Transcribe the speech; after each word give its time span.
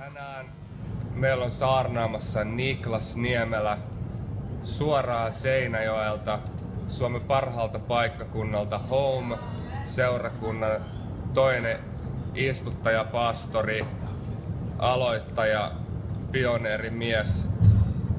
Tänään 0.00 0.46
meillä 1.14 1.44
on 1.44 1.50
saarnaamassa 1.50 2.44
Niklas 2.44 3.16
Niemelä 3.16 3.78
suoraan 4.64 5.32
Seinäjoelta, 5.32 6.38
Suomen 6.88 7.20
parhaalta 7.20 7.78
paikkakunnalta 7.78 8.78
Home 8.78 9.38
seurakunnan 9.84 10.80
toinen 11.34 11.78
istuttaja, 12.34 13.04
pastori, 13.04 13.84
aloittaja, 14.78 15.72
pioneerimies. 16.32 17.48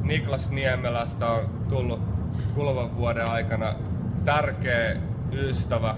Niklas 0.02 0.50
Niemelästä 0.50 1.27
on 1.27 1.50
tullut 1.70 2.02
kuluvan 2.55 2.98
vuoden 2.98 3.25
aikana 3.25 3.75
tärkeä 4.25 4.95
ystävä. 5.32 5.95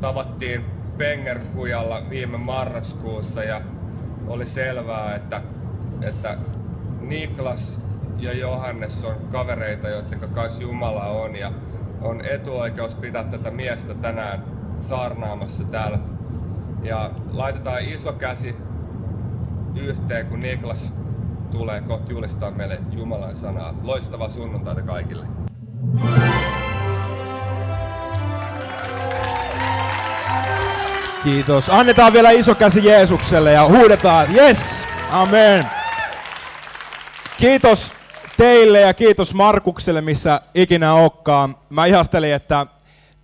Tavattiin 0.00 0.64
Pengerkujalla 0.98 2.10
viime 2.10 2.38
marraskuussa 2.38 3.44
ja 3.44 3.60
oli 4.26 4.46
selvää, 4.46 5.14
että, 5.14 5.42
että 6.02 6.36
Niklas 7.00 7.80
ja 8.18 8.32
Johannes 8.32 9.04
on 9.04 9.16
kavereita, 9.32 9.88
joiden 9.88 10.20
kanssa 10.34 10.62
Jumala 10.62 11.04
on 11.04 11.36
ja 11.36 11.52
on 12.00 12.24
etuoikeus 12.24 12.94
pitää 12.94 13.24
tätä 13.24 13.50
miestä 13.50 13.94
tänään 13.94 14.42
saarnaamassa 14.80 15.64
täällä. 15.64 15.98
Ja 16.82 17.10
laitetaan 17.32 17.84
iso 17.84 18.12
käsi 18.12 18.56
yhteen, 19.76 20.26
kun 20.26 20.40
Niklas 20.40 20.94
tulee 21.50 21.80
kohta 21.80 22.12
julistaa 22.12 22.50
meille 22.50 22.80
Jumalan 22.92 23.36
sanaa. 23.36 23.74
Loistavaa 23.82 24.28
sunnuntaita 24.28 24.82
kaikille. 24.82 25.26
Kiitos. 31.26 31.70
Annetaan 31.70 32.12
vielä 32.12 32.30
iso 32.30 32.54
käsi 32.54 32.84
Jeesukselle 32.84 33.52
ja 33.52 33.64
huudetaan, 33.68 34.36
yes, 34.36 34.88
amen. 35.10 35.66
Kiitos 37.38 37.92
teille 38.36 38.80
ja 38.80 38.94
kiitos 38.94 39.34
Markukselle, 39.34 40.00
missä 40.00 40.40
ikinä 40.54 40.94
onkaan. 40.94 41.56
Mä 41.70 41.86
ihastelin, 41.86 42.34
että 42.34 42.66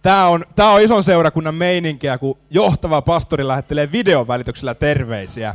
tämä 0.03 0.27
on, 0.27 0.45
tää 0.55 0.71
on 0.71 0.83
ison 0.83 1.05
seurakunnan 1.05 1.55
meininkiä, 1.55 2.19
kun 2.19 2.39
johtava 2.51 3.03
pastori 3.03 3.49
lähettelee 3.49 3.93
videon 3.93 4.29
välityksellä 4.29 4.75
terveisiä. 4.75 5.55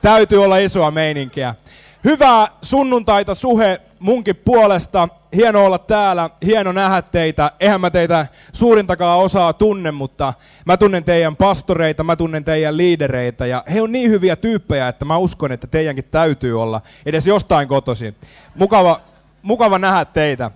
Täytyy 0.00 0.44
olla 0.44 0.58
isoa 0.58 0.90
meininkiä. 0.90 1.54
Hyvää 2.04 2.48
sunnuntaita 2.62 3.34
suhe 3.34 3.80
munkin 4.00 4.36
puolesta. 4.36 5.08
Hieno 5.36 5.64
olla 5.64 5.78
täällä, 5.78 6.30
hieno 6.46 6.72
nähdä 6.72 7.02
teitä. 7.02 7.52
Eihän 7.60 7.80
mä 7.80 7.90
teitä 7.90 8.26
suurintakaan 8.52 9.18
osaa 9.18 9.52
tunne, 9.52 9.90
mutta 9.90 10.34
mä 10.66 10.76
tunnen 10.76 11.04
teidän 11.04 11.36
pastoreita, 11.36 12.04
mä 12.04 12.16
tunnen 12.16 12.44
teidän 12.44 12.76
liidereitä. 12.76 13.46
Ja 13.46 13.64
he 13.74 13.82
on 13.82 13.92
niin 13.92 14.10
hyviä 14.10 14.36
tyyppejä, 14.36 14.88
että 14.88 15.04
mä 15.04 15.16
uskon, 15.16 15.52
että 15.52 15.66
teidänkin 15.66 16.04
täytyy 16.04 16.62
olla 16.62 16.80
edes 17.06 17.26
jostain 17.26 17.68
kotosi. 17.68 18.14
Mukava, 18.54 19.00
mukava 19.42 19.78
nähdä 19.78 20.04
teitä. 20.04 20.50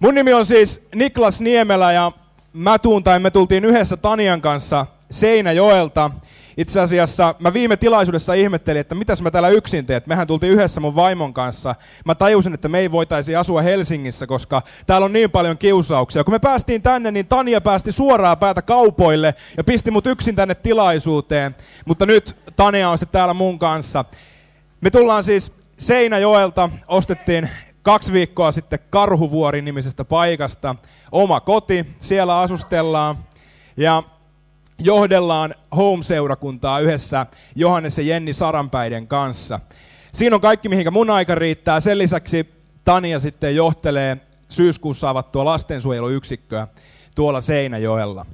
Mun 0.00 0.14
nimi 0.14 0.32
on 0.32 0.46
siis 0.46 0.88
Niklas 0.94 1.40
Niemelä 1.40 1.92
ja 1.92 2.12
mä 2.52 2.78
tuun 2.78 3.04
tai 3.04 3.18
me 3.20 3.30
tultiin 3.30 3.64
yhdessä 3.64 3.96
Tanian 3.96 4.40
kanssa 4.40 4.86
Seinäjoelta. 5.10 6.10
Itse 6.56 6.80
asiassa 6.80 7.34
mä 7.38 7.52
viime 7.52 7.76
tilaisuudessa 7.76 8.34
ihmettelin, 8.34 8.80
että 8.80 8.94
mitäs 8.94 9.22
mä 9.22 9.30
täällä 9.30 9.48
yksin 9.48 9.86
teet. 9.86 10.06
Mehän 10.06 10.26
tultiin 10.26 10.52
yhdessä 10.52 10.80
mun 10.80 10.96
vaimon 10.96 11.34
kanssa. 11.34 11.74
Mä 12.04 12.14
tajusin, 12.14 12.54
että 12.54 12.68
me 12.68 12.78
ei 12.78 12.92
voitaisi 12.92 13.36
asua 13.36 13.62
Helsingissä, 13.62 14.26
koska 14.26 14.62
täällä 14.86 15.04
on 15.04 15.12
niin 15.12 15.30
paljon 15.30 15.58
kiusauksia. 15.58 16.24
Kun 16.24 16.34
me 16.34 16.38
päästiin 16.38 16.82
tänne, 16.82 17.10
niin 17.10 17.26
Tania 17.26 17.60
päästi 17.60 17.92
suoraan 17.92 18.38
päätä 18.38 18.62
kaupoille 18.62 19.34
ja 19.56 19.64
pisti 19.64 19.90
mut 19.90 20.06
yksin 20.06 20.36
tänne 20.36 20.54
tilaisuuteen. 20.54 21.56
Mutta 21.86 22.06
nyt 22.06 22.36
Tania 22.56 22.90
on 22.90 22.98
sitten 22.98 23.12
täällä 23.12 23.34
mun 23.34 23.58
kanssa. 23.58 24.04
Me 24.80 24.90
tullaan 24.90 25.22
siis 25.22 25.52
Seinäjoelta, 25.78 26.70
ostettiin 26.88 27.50
kaksi 27.82 28.12
viikkoa 28.12 28.52
sitten 28.52 28.78
Karhuvuori 28.90 29.62
nimisestä 29.62 30.04
paikasta. 30.04 30.76
Oma 31.12 31.40
koti, 31.40 31.86
siellä 31.98 32.40
asustellaan. 32.40 33.18
Ja 33.76 34.02
johdellaan 34.80 35.54
Home-seurakuntaa 35.76 36.80
yhdessä 36.80 37.26
Johannes 37.56 37.98
ja 37.98 38.04
Jenni 38.04 38.32
Saranpäiden 38.32 39.06
kanssa. 39.06 39.60
Siinä 40.12 40.36
on 40.36 40.40
kaikki, 40.40 40.68
mihinkä 40.68 40.90
mun 40.90 41.10
aika 41.10 41.34
riittää. 41.34 41.80
Sen 41.80 41.98
lisäksi 41.98 42.50
Tania 42.84 43.18
sitten 43.18 43.56
johtelee 43.56 44.16
syyskuussa 44.48 45.10
avattua 45.10 45.44
lastensuojeluyksikköä 45.44 46.68
tuolla 47.14 47.40
Seinäjoella. 47.40 48.26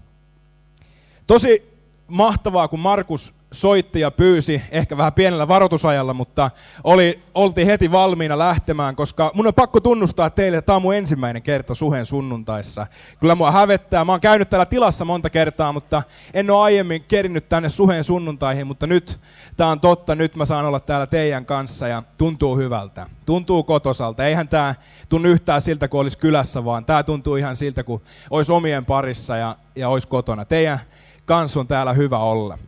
Tosi 1.27 1.73
mahtavaa, 2.09 2.69
kun 2.69 2.81
Markus 2.81 3.35
soitti 3.57 4.01
ja 4.01 4.11
pyysi, 4.11 4.63
ehkä 4.71 4.97
vähän 4.97 5.13
pienellä 5.13 5.49
varoitusajalla, 5.49 6.15
mutta 6.15 6.51
oli, 6.85 7.23
oltiin 7.35 7.67
heti 7.67 7.93
valmiina 7.93 8.39
lähtemään, 8.39 8.97
koska 8.97 9.31
mun 9.35 9.47
on 9.47 9.55
pakko 9.55 9.81
tunnustaa 9.81 10.31
teille, 10.31 10.59
että 10.59 10.67
tämä 10.67 10.77
on 10.77 10.83
mun 10.83 10.95
ensimmäinen 10.95 11.43
kerta 11.43 11.75
suhen 11.75 12.07
sunnuntaissa. 12.07 12.87
Kyllä 13.21 13.35
mua 13.35 13.51
hävettää. 13.51 14.05
Mä 14.05 14.13
oon 14.13 14.21
käynyt 14.21 14.51
täällä 14.51 14.67
tilassa 14.67 15.05
monta 15.05 15.31
kertaa, 15.31 15.73
mutta 15.73 16.03
en 16.35 16.51
ole 16.51 16.63
aiemmin 16.63 17.05
kerinyt 17.09 17.49
tänne 17.49 17.69
suhen 17.69 18.05
sunnuntaihin, 18.05 18.67
mutta 18.67 18.87
nyt 18.87 19.21
tämä 19.57 19.71
on 19.71 19.81
totta. 19.81 20.15
Nyt 20.15 20.37
mä 20.37 20.45
saan 20.45 20.65
olla 20.65 20.81
täällä 20.81 21.07
teidän 21.07 21.47
kanssa 21.47 21.89
ja 21.89 22.03
tuntuu 22.19 22.57
hyvältä. 22.57 23.07
Tuntuu 23.27 23.63
kotosalta. 23.65 24.27
Eihän 24.27 24.49
tämä 24.49 24.75
tunnu 25.09 25.29
yhtään 25.29 25.63
siltä, 25.63 25.89
kuin 25.89 26.01
olisi 26.01 26.19
kylässä, 26.19 26.65
vaan 26.65 26.85
tämä 26.85 27.03
tuntuu 27.03 27.37
ihan 27.37 27.57
siltä, 27.57 27.85
kuin 27.85 28.03
olisi 28.31 28.53
omien 28.53 28.87
parissa 28.87 29.37
ja, 29.37 29.57
ja 29.77 29.89
olisi 29.89 30.09
kotona. 30.09 30.45
Teidän 30.45 30.81
kanssa 31.25 31.61
on 31.61 31.67
täällä 31.67 31.93
hyvä 31.93 32.19
olla. 32.19 32.59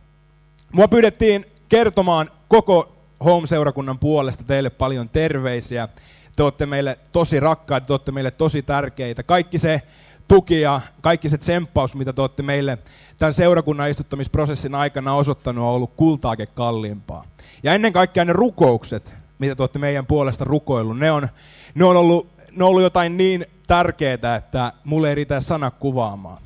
Mua 0.73 0.87
pyydettiin 0.87 1.45
kertomaan 1.69 2.31
koko 2.47 2.95
Home-seurakunnan 3.25 3.99
puolesta 3.99 4.43
teille 4.43 4.69
paljon 4.69 5.09
terveisiä. 5.09 5.87
Te 6.35 6.43
olette 6.43 6.65
meille 6.65 6.99
tosi 7.11 7.39
rakkaita, 7.39 7.87
te 7.87 7.93
olette 7.93 8.11
meille 8.11 8.31
tosi 8.31 8.61
tärkeitä. 8.61 9.23
Kaikki 9.23 9.57
se 9.57 9.81
tuki 10.27 10.61
ja 10.61 10.81
kaikki 11.01 11.29
se 11.29 11.37
tsemppaus, 11.37 11.95
mitä 11.95 12.13
te 12.13 12.21
olette 12.21 12.43
meille 12.43 12.77
tämän 13.17 13.33
seurakunnan 13.33 13.89
istuttamisprosessin 13.89 14.75
aikana 14.75 15.13
osoittanut, 15.15 15.63
on 15.63 15.69
ollut 15.69 15.93
kultaakin 15.95 16.47
kalliimpaa. 16.53 17.25
Ja 17.63 17.73
ennen 17.73 17.93
kaikkea 17.93 18.25
ne 18.25 18.33
rukoukset, 18.33 19.15
mitä 19.39 19.55
te 19.55 19.63
olette 19.63 19.79
meidän 19.79 20.05
puolesta 20.05 20.45
rukoillut, 20.45 20.97
ne 20.97 21.11
on, 21.11 21.27
ne 21.75 21.85
on, 21.85 21.97
ollut, 21.97 22.27
ne 22.51 22.63
on 22.63 22.69
ollut 22.69 22.83
jotain 22.83 23.17
niin 23.17 23.45
tärkeää, 23.67 24.35
että 24.35 24.73
mulle 24.83 25.09
ei 25.09 25.15
riitä 25.15 25.39
sana 25.39 25.71
kuvaamaan. 25.71 26.41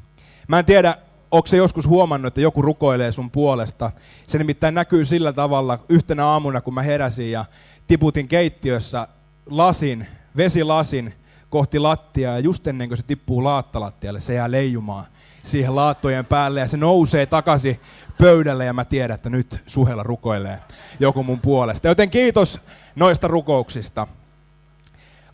Mä 0.48 0.60
en 0.60 0.66
tiedä, 0.66 0.98
Onko 1.34 1.48
se 1.48 1.58
joskus 1.58 1.88
huomannut, 1.88 2.28
että 2.28 2.42
joku 2.42 2.62
rukoilee 2.62 3.12
sun 3.12 3.32
puolesta? 3.32 3.92
Se 4.28 4.38
nimittäin 4.38 4.76
näkyy 4.76 5.06
sillä 5.06 5.34
tavalla 5.34 5.80
yhtenä 5.90 6.26
aamuna, 6.26 6.62
kun 6.62 6.74
mä 6.74 6.82
heräsin 6.82 7.32
ja 7.32 7.46
tiputin 7.88 8.28
keittiössä 8.28 9.08
lasin, 9.46 10.08
vesilasin 10.38 11.14
kohti 11.50 11.80
lattiaa 11.80 12.34
ja 12.34 12.40
just 12.40 12.68
ennen 12.68 12.88
kuin 12.88 12.98
se 12.98 13.06
tippuu 13.06 13.44
laattalattialle, 13.44 14.20
se 14.20 14.34
jää 14.34 14.52
leijumaan 14.52 15.06
siihen 15.44 15.76
laattojen 15.76 16.26
päälle 16.26 16.60
ja 16.60 16.68
se 16.68 16.78
nousee 16.78 17.26
takaisin 17.26 17.80
pöydälle 18.18 18.66
ja 18.66 18.74
mä 18.74 18.86
tiedän, 18.86 19.16
että 19.16 19.30
nyt 19.30 19.62
suhella 19.68 20.04
rukoilee 20.04 20.60
joku 21.00 21.24
mun 21.24 21.40
puolesta. 21.40 21.88
Joten 21.88 22.10
kiitos 22.10 22.60
noista 22.96 23.28
rukouksista. 23.28 24.08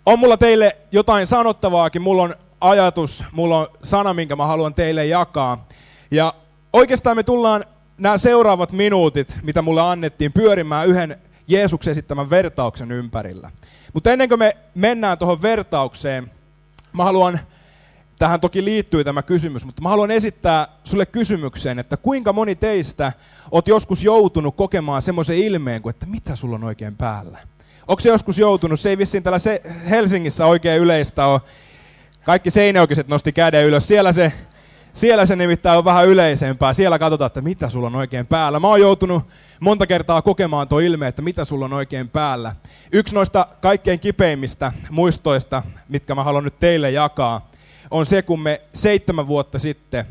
On 0.05 0.19
mulla 0.19 0.37
teille 0.37 0.77
jotain 0.91 1.27
sanottavaakin, 1.27 2.01
mulla 2.01 2.23
on 2.23 2.33
ajatus, 2.61 3.25
mulla 3.31 3.59
on 3.59 3.67
sana, 3.83 4.13
minkä 4.13 4.35
mä 4.35 4.45
haluan 4.45 4.73
teille 4.73 5.05
jakaa. 5.05 5.67
Ja 6.12 6.34
oikeastaan 6.74 7.16
me 7.16 7.24
tullaan 7.24 7.66
nämä 7.97 8.18
seuraavat 8.18 8.72
minuutit, 8.72 9.40
mitä 9.44 9.62
mulle 9.62 9.81
annettiin, 9.81 10.34
pyörimään 10.34 10.88
yhden 10.88 11.18
Jeesuksen 11.47 11.92
esittämän 11.92 12.30
vertauksen 12.30 12.92
ympärillä. 12.92 13.52
Mutta 13.94 14.12
ennen 14.12 14.30
kuin 14.30 14.40
me 14.40 14.58
mennään 14.75 15.18
tuohon 15.18 15.42
vertaukseen, 15.42 16.31
mä 16.94 17.03
haluan, 17.03 17.40
tähän 18.20 18.42
toki 18.42 18.64
liittyy 18.64 19.03
tämä 19.03 19.24
kysymys, 19.24 19.66
mutta 19.66 19.81
mä 19.81 19.90
haluan 19.90 20.12
esittää 20.12 20.68
sulle 20.84 21.06
kysymyksen, 21.06 21.80
että 21.80 21.97
kuinka 21.97 22.34
moni 22.34 22.56
teistä 22.56 23.12
oot 23.52 23.68
joskus 23.68 24.03
joutunut 24.03 24.56
kokemaan 24.56 25.02
semmoisen 25.02 25.38
ilmeen 25.38 25.81
kuin, 25.81 25.94
että 25.94 26.06
mitä 26.06 26.36
sulla 26.36 26.56
on 26.56 26.64
oikein 26.64 26.96
päällä? 26.96 27.38
Onko 27.88 28.00
se 28.00 28.09
joskus 28.09 28.40
joutunut? 28.40 28.79
Se 28.79 28.90
ei 28.90 28.97
vissiin 28.97 29.23
täällä 29.23 29.40
se 29.40 29.62
Helsingissä 29.90 30.46
oikein 30.46 30.82
yleistä 30.82 31.26
ole. 31.26 31.41
Kaikki 32.23 32.50
seinäokiset 32.50 33.08
nosti 33.08 33.32
käden 33.32 33.66
ylös. 33.66 33.88
Siellä 33.88 34.12
se 34.12 34.34
siellä 34.94 35.26
se 35.26 35.36
nimittäin 35.36 35.78
on 35.78 35.86
vähän 35.86 36.08
yleisempää. 36.08 36.74
Siellä 36.74 37.00
katsotaan, 37.00 37.28
että 37.28 37.41
mitä 37.41 37.70
sulla 37.70 37.88
on 37.88 37.96
oikein 37.96 38.28
päällä. 38.28 38.59
Mä 38.59 38.68
oon 38.68 38.82
joutunut 38.82 39.24
monta 39.59 39.88
kertaa 39.88 40.22
kokemaan 40.22 40.68
tuo 40.68 40.80
ilme, 40.80 41.08
että 41.08 41.22
mitä 41.22 41.46
sulla 41.46 41.66
on 41.66 41.74
oikein 41.74 42.09
päällä. 42.09 42.56
Yksi 42.91 43.16
noista 43.16 43.47
kaikkein 43.62 44.00
kipeimmistä 44.00 44.72
muistoista, 44.90 45.64
mitkä 45.90 46.16
mä 46.16 46.24
haluan 46.24 46.44
nyt 46.44 46.59
teille 46.59 46.91
jakaa, 46.91 47.50
on 47.91 48.06
se, 48.06 48.22
kun 48.22 48.40
me 48.40 48.62
seitsemän 48.74 49.28
vuotta 49.28 49.59
sitten, 49.59 50.06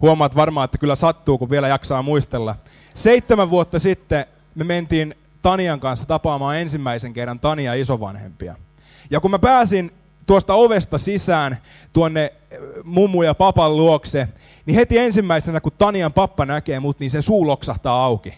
huomaat 0.00 0.36
varmaan, 0.36 0.64
että 0.64 0.78
kyllä 0.78 0.94
sattuu, 0.94 1.38
kun 1.38 1.50
vielä 1.50 1.68
jaksaa 1.68 2.02
muistella. 2.02 2.56
Seitsemän 2.94 3.50
vuotta 3.50 3.78
sitten 3.78 4.24
me 4.54 4.64
mentiin 4.64 5.14
Tanian 5.42 5.80
kanssa 5.80 6.06
tapaamaan 6.06 6.56
ensimmäisen 6.56 7.12
kerran 7.12 7.40
Tania 7.40 7.74
isovanhempia. 7.74 8.54
Ja 9.10 9.20
kun 9.20 9.30
mä 9.30 9.38
pääsin 9.38 9.92
tuosta 10.26 10.54
ovesta 10.54 10.98
sisään 10.98 11.56
tuonne 11.92 12.24
eh, 12.50 12.58
mummu 12.84 13.22
ja 13.22 13.34
papan 13.34 13.76
luokse, 13.76 14.28
niin 14.66 14.74
heti 14.74 14.98
ensimmäisenä, 14.98 15.60
kun 15.60 15.72
Tanian 15.78 16.12
pappa 16.12 16.46
näkee 16.46 16.80
mut, 16.80 17.00
niin 17.00 17.10
sen 17.10 17.22
suu 17.22 17.46
loksahtaa 17.46 18.04
auki. 18.04 18.34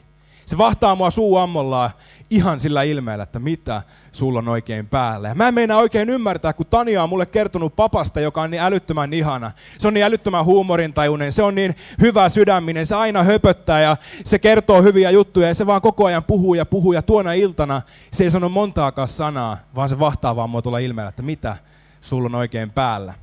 Se 0.46 0.58
vahtaa 0.58 0.94
mua 0.94 1.10
suu 1.10 1.36
ammollaan 1.36 1.90
ihan 2.30 2.60
sillä 2.60 2.82
ilmeellä, 2.82 3.22
että 3.22 3.38
mitä 3.38 3.82
sulla 4.12 4.38
on 4.38 4.48
oikein 4.48 4.86
päällä. 4.86 5.28
Ja 5.28 5.34
mä 5.34 5.48
en 5.48 5.54
meinaa 5.54 5.78
oikein 5.78 6.10
ymmärtää, 6.10 6.52
kun 6.52 6.66
Tania 6.66 7.02
on 7.02 7.08
mulle 7.08 7.26
kertonut 7.26 7.76
papasta, 7.76 8.20
joka 8.20 8.42
on 8.42 8.50
niin 8.50 8.62
älyttömän 8.62 9.12
ihana. 9.12 9.50
Se 9.78 9.88
on 9.88 9.94
niin 9.94 10.04
älyttömän 10.04 10.44
huumorintajuinen, 10.44 11.32
se 11.32 11.42
on 11.42 11.54
niin 11.54 11.74
hyvä 12.00 12.28
sydäminen, 12.28 12.86
se 12.86 12.94
aina 12.94 13.22
höpöttää 13.22 13.80
ja 13.80 13.96
se 14.24 14.38
kertoo 14.38 14.82
hyviä 14.82 15.10
juttuja 15.10 15.48
ja 15.48 15.54
se 15.54 15.66
vaan 15.66 15.80
koko 15.80 16.06
ajan 16.06 16.24
puhuu 16.24 16.54
ja 16.54 16.66
puhuu 16.66 16.92
ja 16.92 17.02
tuona 17.02 17.32
iltana 17.32 17.82
se 18.12 18.24
ei 18.24 18.30
sano 18.30 18.48
montaakaan 18.48 19.08
sanaa, 19.08 19.58
vaan 19.74 19.88
se 19.88 19.98
vahtaa 19.98 20.36
vaan 20.36 20.50
mua 20.50 20.62
tuolla 20.62 20.78
ilmeellä, 20.78 21.08
että 21.08 21.22
mitä 21.22 21.56
sulla 22.02 22.26
on 22.26 22.34
oikein 22.34 22.70
päällä. 22.70 23.14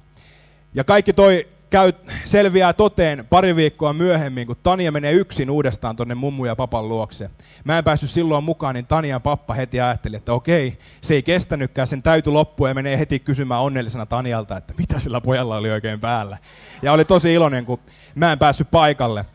Ja 0.73 0.83
kaikki 0.83 1.13
toi 1.13 1.47
käy, 1.69 1.93
selviää 2.25 2.73
toteen 2.73 3.25
pari 3.29 3.55
viikkoa 3.55 3.93
myöhemmin, 3.93 4.47
kun 4.47 4.55
Tania 4.63 4.91
menee 4.91 5.11
yksin 5.11 5.49
uudestaan 5.49 5.95
tonne 5.95 6.15
mummu 6.15 6.45
ja 6.45 6.55
papan 6.55 6.89
luokse. 6.89 7.29
Mä 7.63 7.77
en 7.77 7.83
päässyt 7.83 8.09
silloin 8.09 8.43
mukaan, 8.43 8.75
niin 8.75 8.87
Tanian 8.87 9.21
pappa 9.21 9.53
heti 9.53 9.81
ajatteli, 9.81 10.15
että 10.15 10.33
okei, 10.33 10.77
se 11.01 11.13
ei 11.13 11.23
kestänytkään, 11.23 11.87
sen 11.87 12.03
täytyy 12.03 12.33
loppua 12.33 12.67
ja 12.67 12.73
menee 12.73 12.99
heti 12.99 13.19
kysymään 13.19 13.61
onnellisena 13.61 14.05
Tanialta, 14.05 14.57
että 14.57 14.73
mitä 14.77 14.99
sillä 14.99 15.21
pojalla 15.21 15.57
oli 15.57 15.71
oikein 15.71 15.99
päällä. 15.99 16.37
Ja 16.81 16.93
oli 16.93 17.05
tosi 17.05 17.33
iloinen, 17.33 17.65
kun 17.65 17.79
mä 18.15 18.31
en 18.31 18.39
päässyt 18.39 18.71
paikalle. 18.71 19.25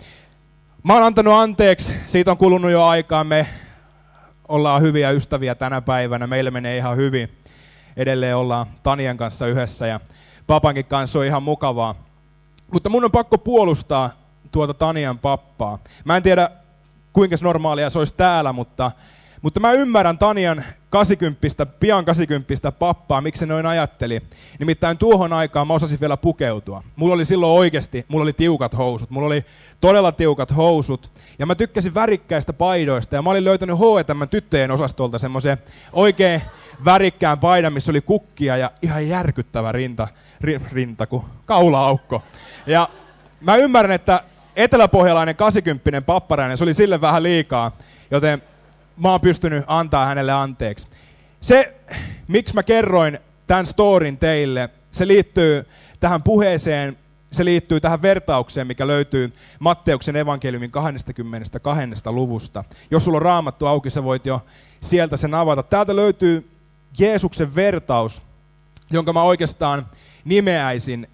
Mä 0.83 0.95
oon 0.95 1.03
antanut 1.03 1.35
anteeksi, 1.35 1.95
siitä 2.07 2.31
on 2.31 2.39
kulunut 2.39 2.71
jo 2.71 2.85
aikaa, 2.85 3.25
me 3.25 3.47
ollaan 4.49 4.83
hyviä 4.83 5.11
ystäviä 5.11 5.55
tänä 5.55 5.81
päivänä, 5.81 6.27
meille 6.27 6.51
menee 6.51 6.77
ihan 6.77 6.97
hyvin. 6.97 7.29
Edelleen 7.97 8.37
ollaan 8.37 8.67
Tanian 8.83 9.17
kanssa 9.17 9.47
yhdessä 9.47 9.87
ja 9.87 10.01
papankin 10.47 10.85
kanssa 10.85 11.19
on 11.19 11.25
ihan 11.25 11.43
mukavaa. 11.43 11.95
Mutta 12.73 12.89
mun 12.89 13.05
on 13.05 13.11
pakko 13.11 13.39
puolustaa 13.39 14.11
tuota 14.53 14.75
Tanian 14.75 15.19
pappaa. 15.19 15.79
Mä 16.05 16.17
en 16.17 16.23
tiedä, 16.23 16.51
kuinka 17.13 17.37
normaalia 17.41 17.91
se 17.91 17.99
olisi 17.99 18.15
täällä, 18.17 18.53
mutta, 18.53 18.93
mutta 19.45 19.61
mä 19.61 19.73
ymmärrän 19.73 20.19
Tanian 20.19 20.65
80, 20.91 21.67
pian 21.67 22.05
80 22.05 22.73
pappaa, 22.73 23.21
miksi 23.21 23.41
se 23.41 23.47
noin 23.47 23.67
ajatteli. 23.67 24.21
Nimittäin 24.59 24.99
tuohon 24.99 25.33
aikaan 25.33 25.67
mä 25.67 25.75
osasin 25.75 26.01
vielä 26.01 26.17
pukeutua. 26.17 26.83
Mulla 26.97 27.15
oli 27.15 27.25
silloin 27.25 27.59
oikeasti, 27.59 28.05
mulla 28.09 28.23
oli 28.23 28.33
tiukat 28.33 28.77
housut. 28.77 29.11
Mulla 29.11 29.27
oli 29.27 29.45
todella 29.81 30.13
tiukat 30.13 30.57
housut. 30.57 31.11
Ja 31.39 31.47
mä 31.47 31.55
tykkäsin 31.55 31.95
värikkäistä 31.95 32.53
paidoista. 32.53 33.17
Ja 33.17 33.23
mä 33.23 33.31
olin 33.31 33.45
löytänyt 33.45 33.79
H&M 33.79 34.29
tyttöjen 34.31 34.71
osastolta 34.71 35.19
semmoisen 35.19 35.59
oikein 35.93 36.43
värikkään 36.85 37.39
paidan, 37.39 37.73
missä 37.73 37.93
oli 37.93 38.01
kukkia 38.01 38.57
ja 38.57 38.71
ihan 38.83 39.09
järkyttävä 39.09 39.73
rinta, 39.73 40.09
ri, 40.41 40.61
rinta 40.73 41.07
kuin 41.07 41.25
kaula-aukko. 41.47 42.23
Ja 42.67 42.89
mä 43.41 43.57
ymmärrän, 43.57 43.95
että 43.95 44.21
eteläpohjalainen 44.57 45.37
80 45.37 46.03
papparainen, 46.07 46.59
se 46.59 46.65
oli 46.65 46.75
sille 46.75 47.01
vähän 47.01 47.23
liikaa, 47.23 47.77
joten 48.11 48.43
mä 48.97 49.11
oon 49.11 49.21
pystynyt 49.21 49.65
antaa 49.67 50.07
hänelle 50.07 50.33
anteeksi. 50.33 50.87
Se, 51.41 51.77
miksi 52.29 52.55
mä 52.55 52.63
kerroin 52.63 53.19
tämän 53.47 53.67
storin 53.67 54.19
teille, 54.19 54.69
se 54.91 55.07
liittyy 55.07 55.67
tähän 56.01 56.23
puheeseen, 56.23 56.97
se 57.31 57.45
liittyy 57.45 57.81
tähän 57.81 58.03
vertaukseen, 58.03 58.67
mikä 58.67 58.87
löytyy 58.87 59.33
Matteuksen 59.59 60.17
evankeliumin 60.17 60.71
22. 60.71 61.89
luvusta. 62.07 62.65
Jos 62.91 63.05
sulla 63.05 63.17
on 63.17 63.23
raamattu 63.23 63.67
auki, 63.67 63.91
sä 63.91 64.05
voit 64.05 64.27
jo 64.27 64.47
sieltä 64.83 65.17
sen 65.17 65.35
avata. 65.35 65.63
Täältä 65.63 65.97
löytyy 65.97 66.51
Jeesuksen 66.99 67.55
vertaus, 67.55 68.23
jonka 68.91 69.13
mä 69.13 69.23
oikeastaan 69.23 69.87
nimeäisin, 70.25 71.09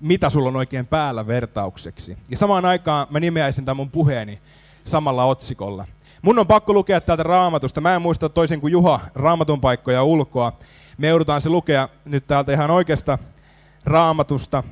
mitä 0.00 0.30
sulla 0.30 0.48
on 0.48 0.56
oikein 0.56 0.86
päällä 0.86 1.26
vertaukseksi. 1.26 2.18
Ja 2.30 2.36
samaan 2.36 2.64
aikaan 2.64 3.06
mä 3.10 3.20
nimeäisin 3.20 3.64
tämän 3.64 3.76
mun 3.76 3.90
puheeni 3.90 4.38
samalla 4.84 5.24
otsikolla. 5.24 5.86
Mun 6.22 6.38
on 6.38 6.46
pakko 6.46 6.72
lukea 6.72 7.00
täältä 7.00 7.22
raamatusta. 7.22 7.80
Mä 7.80 7.94
en 7.94 8.02
muista 8.02 8.28
toisin 8.28 8.60
kuin 8.60 8.72
Juha 8.72 9.00
raamatun 9.14 9.60
paikkoja 9.60 10.02
ulkoa. 10.02 10.52
Me 10.98 11.08
joudutaan 11.08 11.40
se 11.40 11.48
lukea 11.48 11.88
nyt 12.04 12.26
täältä 12.26 12.52
ihan 12.52 12.70
oikeasta 12.70 13.18
raamatusta. 13.84 14.62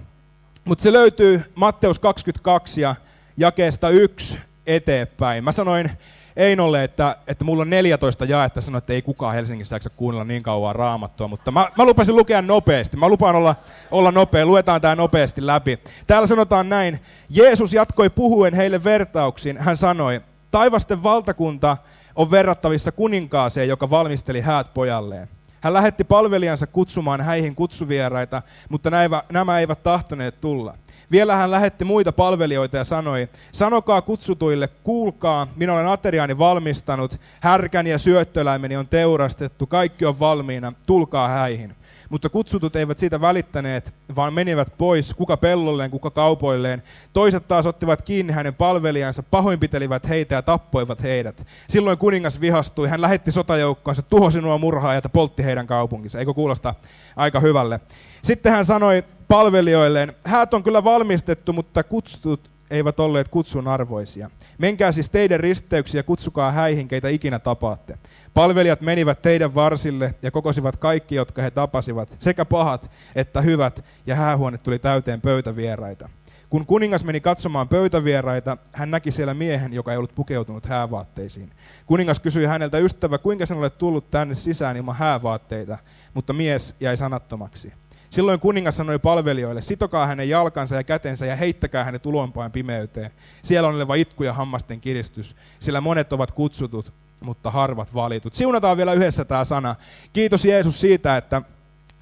Mutta 0.65 0.83
se 0.83 0.93
löytyy 0.93 1.43
Matteus 1.55 1.99
22 1.99 2.81
ja 2.81 2.95
jakeesta 3.37 3.89
1 3.89 4.39
eteenpäin. 4.67 5.45
Mä 5.45 5.53
sanoin 5.53 5.91
Einolle, 6.37 6.85
että, 6.85 7.17
että 7.27 7.45
mulla 7.45 7.63
on 7.63 7.71
14 7.71 8.25
jaetta, 8.25 8.61
sanoi, 8.61 8.79
että 8.79 8.93
ei 8.93 9.03
kukaan 9.03 9.35
Helsingissä 9.35 9.77
jaksa 9.77 9.91
kuunnella 9.91 10.25
niin 10.25 10.43
kauan 10.43 10.77
raamattua, 10.77 11.29
mutta 11.29 11.51
mä, 11.51 11.69
mä 11.79 11.85
lupasin 11.85 12.17
lukea 12.17 12.43
nopeasti. 12.43 12.97
Mä 12.97 13.09
lupaan 13.09 13.37
olla, 13.37 13.55
olla 13.91 14.13
nopea, 14.13 14.47
luetaan 14.47 14.81
tämä 14.81 14.95
nopeasti 14.95 15.47
läpi. 15.47 15.79
Täällä 16.07 16.27
sanotaan 16.27 16.69
näin, 16.69 17.01
Jeesus 17.31 17.73
jatkoi 17.73 18.11
puhuen 18.11 18.55
heille 18.55 18.85
vertauksiin. 18.85 19.59
Hän 19.59 19.77
sanoi, 19.77 20.21
taivasten 20.51 21.03
valtakunta 21.03 21.77
on 22.15 22.31
verrattavissa 22.31 22.93
kuninkaaseen, 22.93 23.69
joka 23.69 23.91
valmisteli 23.91 24.41
häät 24.41 24.75
pojalleen. 24.75 25.29
Hän 25.61 25.73
lähetti 25.73 26.05
palvelijansa 26.05 26.67
kutsumaan 26.67 27.21
häihin 27.21 27.55
kutsuvieraita, 27.55 28.43
mutta 28.69 28.91
nämä 29.33 29.61
eivät 29.61 29.83
tahtoneet 29.83 30.41
tulla. 30.41 30.75
Vielä 31.11 31.37
hän 31.37 31.51
lähetti 31.51 31.85
muita 31.85 32.13
palvelijoita 32.13 32.77
ja 32.77 32.85
sanoi, 32.85 33.29
sanokaa 33.53 34.03
kutsutuille, 34.03 34.69
kuulkaa, 34.69 35.47
minä 35.57 35.73
olen 35.73 35.87
ateriaani 35.87 36.39
valmistanut, 36.39 37.21
härkän 37.41 37.87
ja 37.87 37.99
syöttöläimeni 37.99 38.77
on 38.77 38.89
teurastettu, 38.89 39.67
kaikki 39.67 40.05
on 40.05 40.19
valmiina, 40.19 40.73
tulkaa 40.87 41.29
häihin. 41.29 41.75
Mutta 42.09 42.29
kutsutut 42.29 42.77
eivät 42.77 42.99
siitä 42.99 43.21
välittäneet, 43.21 43.95
vaan 44.17 44.35
menivät 44.35 44.73
pois, 44.79 45.15
kuka 45.15 45.37
pellolleen, 45.37 45.91
kuka 45.91 46.11
kaupoilleen. 46.11 46.83
Toiset 47.13 47.49
taas 47.49 47.67
ottivat 47.67 48.03
kiinni 48.03 48.33
hänen 48.33 48.55
palvelijansa, 48.55 49.23
pahoinpitelivät 49.23 50.09
heitä 50.09 50.35
ja 50.35 50.43
tappoivat 50.43 51.03
heidät. 51.03 51.47
Silloin 51.69 51.99
kuningas 51.99 52.41
vihastui, 52.41 52.89
hän 52.89 53.01
lähetti 53.01 53.33
sotajoukkoonsa, 53.33 54.03
tuhosi 54.03 54.41
nuo 54.41 54.59
murhaajat 54.59 55.05
ja 55.05 55.11
poltti 55.11 55.45
heidän 55.45 55.67
kaupunkinsa. 55.67 56.19
Eikö 56.19 56.35
kuulosta 56.35 56.75
aika 57.17 57.41
hyvälle? 57.41 57.81
Sitten 58.23 58.53
hän 58.53 58.65
sanoi 58.65 59.05
palvelijoilleen, 59.29 60.13
häät 60.25 60.55
on 60.55 60.63
kyllä 60.63 60.85
valmistettu, 60.85 61.53
mutta 61.53 61.83
kutsutut 61.83 62.51
eivät 62.71 63.01
olleet 63.01 63.29
kutsun 63.29 63.69
arvoisia. 63.69 64.31
Menkää 64.59 64.93
siis 64.93 65.11
teidän 65.11 65.41
risteyksiä 65.41 65.99
ja 65.99 66.03
kutsukaa 66.03 66.53
häihin, 66.53 66.89
keitä 66.89 67.09
ikinä 67.09 67.39
tapaatte. 67.39 67.99
Palvelijat 68.35 68.81
menivät 68.81 69.23
teidän 69.23 69.55
varsille 69.55 70.15
ja 70.23 70.31
kokosivat 70.31 70.77
kaikki, 70.77 71.15
jotka 71.15 71.43
he 71.43 71.51
tapasivat, 71.51 72.17
sekä 72.21 72.45
pahat 72.45 72.91
että 73.15 73.41
hyvät, 73.41 73.85
ja 74.07 74.15
häähuone 74.15 74.59
tuli 74.59 74.79
täyteen 74.79 75.21
pöytävieraita. 75.21 76.09
Kun 76.51 76.67
kuningas 76.67 77.05
meni 77.05 77.21
katsomaan 77.21 77.69
pöytävieraita, 77.69 78.57
hän 78.73 78.91
näki 78.91 79.11
siellä 79.11 79.35
miehen, 79.35 79.73
joka 79.73 79.93
ei 79.93 79.99
ollut 79.99 80.15
pukeutunut 80.15 80.67
häävaatteisiin. 80.67 81.51
Kuningas 81.87 82.21
kysyi 82.21 82.47
häneltä, 82.47 82.79
ystävä, 82.79 83.19
kuinka 83.19 83.47
sinulle 83.47 83.65
olet 83.65 83.79
tullut 83.79 84.11
tänne 84.11 84.35
sisään 84.35 84.77
ilman 84.77 84.97
häävaatteita, 84.97 85.79
mutta 86.15 86.33
mies 86.33 86.77
jäi 86.81 86.97
sanattomaksi. 86.97 87.73
Silloin 88.11 88.41
kuningas 88.41 88.77
sanoi 88.77 88.99
palvelijoille, 88.99 89.61
sitokaa 89.61 90.07
hänen 90.07 90.29
jalkansa 90.29 90.75
ja 90.75 90.85
kätensä 90.85 91.27
ja 91.27 91.37
heittäkää 91.37 91.85
hänet 91.85 92.07
ulompaan 92.07 92.53
pimeyteen. 92.53 93.11
Siellä 93.43 93.69
on 93.69 93.75
oleva 93.75 93.95
itku 93.95 94.25
ja 94.25 94.33
hammasten 94.33 94.81
kiristys, 94.81 95.37
sillä 95.59 95.81
monet 95.81 96.13
ovat 96.13 96.33
kutsutut, 96.33 96.93
mutta 97.21 97.51
harvat 97.51 97.95
valitut. 97.95 98.35
Siunataan 98.35 98.77
vielä 98.77 98.93
yhdessä 98.93 99.25
tämä 99.25 99.45
sana. 99.45 99.77
Kiitos 100.13 100.45
Jeesus 100.45 100.81
siitä, 100.81 101.17
että 101.17 101.43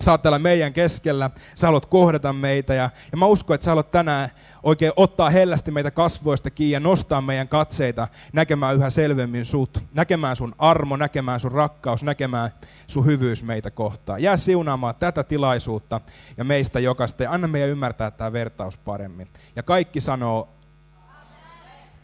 Sä 0.04 0.10
oot 0.10 0.22
täällä 0.22 0.38
meidän 0.38 0.72
keskellä, 0.72 1.30
sä 1.54 1.66
haluat 1.66 1.86
kohdata 1.86 2.32
meitä 2.32 2.74
ja, 2.74 2.90
ja 3.12 3.18
mä 3.18 3.26
uskon, 3.26 3.54
että 3.54 3.64
sä 3.64 3.70
haluat 3.70 3.90
tänään 3.90 4.28
oikein 4.62 4.92
ottaa 4.96 5.30
hellästi 5.30 5.70
meitä 5.70 5.90
kasvoista 5.90 6.50
kiinni 6.50 6.72
ja 6.72 6.80
nostaa 6.80 7.20
meidän 7.20 7.48
katseita 7.48 8.08
näkemään 8.32 8.76
yhä 8.76 8.90
selvemmin 8.90 9.44
sut, 9.44 9.84
näkemään 9.94 10.36
sun 10.36 10.54
armo, 10.58 10.96
näkemään 10.96 11.40
sun 11.40 11.52
rakkaus, 11.52 12.02
näkemään 12.02 12.50
sun 12.86 13.06
hyvyys 13.06 13.42
meitä 13.42 13.70
kohtaan. 13.70 14.22
Jää 14.22 14.36
siunaamaan 14.36 14.94
tätä 14.94 15.24
tilaisuutta 15.24 16.00
ja 16.36 16.44
meistä 16.44 16.80
jokaista 16.80 17.22
ja 17.22 17.32
anna 17.32 17.48
meidän 17.48 17.70
ymmärtää 17.70 18.10
tämä 18.10 18.32
vertaus 18.32 18.76
paremmin. 18.76 19.28
Ja 19.56 19.62
kaikki 19.62 20.00
sanoo, 20.00 20.48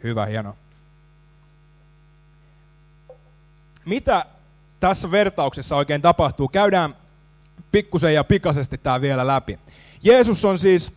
hyvä, 0.03 0.27
hieno. 0.27 0.57
Mitä 3.87 4.27
tässä 4.81 5.11
vertauksessa 5.11 5.77
oikein 5.77 6.03
tapahtuu? 6.03 6.49
Käydään 6.49 7.01
pikkusen 7.73 8.14
ja 8.14 8.25
pikaisesti 8.25 8.78
tämä 8.78 9.00
vielä 9.00 9.26
läpi. 9.26 9.59
Jeesus 10.02 10.45
on 10.45 10.59
siis 10.59 10.92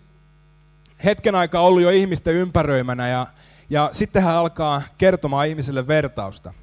hetken 1.05 1.35
aikaa 1.35 1.61
ollut 1.61 1.81
jo 1.81 1.89
ihmisten 1.89 2.33
ympäröimänä 2.33 3.07
ja, 3.07 3.27
ja 3.69 3.89
sitten 3.91 4.23
hän 4.23 4.35
alkaa 4.35 4.81
kertomaan 4.97 5.47
ihmisille 5.47 5.87
vertausta. 5.87 6.53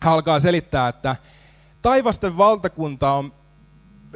Hän 0.00 0.12
alkaa 0.12 0.40
selittää, 0.40 0.88
että 0.88 1.16
taivasten 1.82 2.36
valtakunta 2.38 3.12
on, 3.12 3.32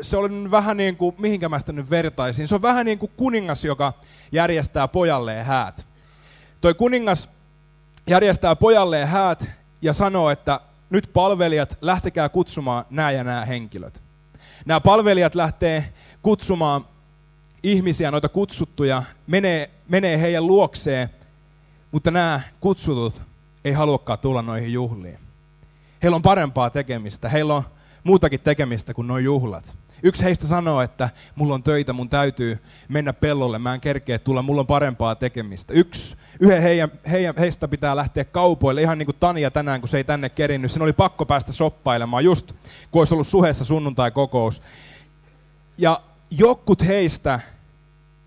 se 0.01 0.17
on 0.17 0.51
vähän 0.51 0.77
niin 0.77 0.97
kuin, 0.97 1.17
mihinkä 1.19 1.49
mä 1.49 1.59
sitä 1.59 1.73
nyt 1.73 1.91
vertaisin, 1.91 2.49
se 2.49 2.55
on 2.55 2.63
vähän 2.63 2.87
niin 2.87 2.99
kuin 2.99 3.13
kuningas, 3.17 3.65
joka 3.65 3.93
järjestää 4.33 4.89
pojalleen 4.89 5.47
häät. 5.47 5.87
Toi 6.61 6.75
kuningas 6.75 7.29
järjestää 8.07 8.57
pojalleen 8.57 9.09
häät 9.09 9.49
ja 9.83 9.93
sanoo, 9.93 10.31
että 10.31 10.61
nyt 10.91 11.11
palvelijat, 11.13 11.79
lähtekää 11.81 12.29
kutsumaan 12.29 12.85
nämä 12.91 13.11
ja 13.11 13.25
nämä 13.25 13.45
henkilöt. 13.45 14.03
Nämä 14.67 14.81
palvelijat 14.81 15.35
lähtee 15.35 15.93
kutsumaan 16.23 16.85
ihmisiä, 17.63 18.11
noita 18.11 18.29
kutsuttuja, 18.29 19.03
menee, 19.27 19.71
menee 19.89 20.21
heidän 20.21 20.47
luokseen, 20.47 21.09
mutta 21.93 22.11
nämä 22.11 22.41
kutsutut 22.61 23.23
ei 23.65 23.73
haluakaan 23.73 24.19
tulla 24.19 24.43
noihin 24.43 24.73
juhliin. 24.73 25.19
Heillä 26.03 26.17
on 26.17 26.23
parempaa 26.23 26.71
tekemistä. 26.71 27.29
Heillä 27.29 27.55
on 27.55 27.63
muutakin 28.05 28.41
tekemistä 28.41 28.95
kuin 28.95 29.07
noin 29.07 29.25
juhlat. 29.25 29.75
Yksi 30.03 30.25
heistä 30.25 30.47
sanoo, 30.47 30.83
että 30.83 31.11
mulla 31.35 31.55
on 31.55 31.63
töitä, 31.63 31.93
mun 31.93 32.09
täytyy 32.09 32.59
mennä 32.89 33.13
pellolle, 33.13 33.59
mä 33.59 33.75
en 33.75 33.81
kerkeä 33.81 34.19
tulla, 34.19 34.43
mulla 34.43 34.61
on 34.61 34.67
parempaa 34.67 35.15
tekemistä. 35.15 35.73
Yksi, 35.73 36.17
yhden 36.41 36.63
heidän, 36.63 36.91
heidän, 37.11 37.35
heistä 37.39 37.69
pitää 37.69 37.97
lähteä 37.97 38.25
kaupoille, 38.25 38.83
ihan 38.83 38.99
niin 38.99 39.07
kuin 39.07 39.17
Tania 39.21 39.51
tänään, 39.51 39.81
kun 39.81 39.89
se 39.89 39.97
ei 39.97 40.05
tänne 40.05 40.29
kerinnyt. 40.29 40.73
Sen 40.73 40.83
oli 40.83 40.93
pakko 40.93 41.27
päästä 41.27 41.53
soppailemaan, 41.53 42.25
just 42.25 42.53
kun 42.91 43.01
olisi 43.01 43.15
ollut 43.15 43.27
suhessa 43.27 43.65
sunnuntai-kokous. 43.65 44.63
Ja 45.79 46.01
jokut 46.31 46.87
heistä 46.87 47.41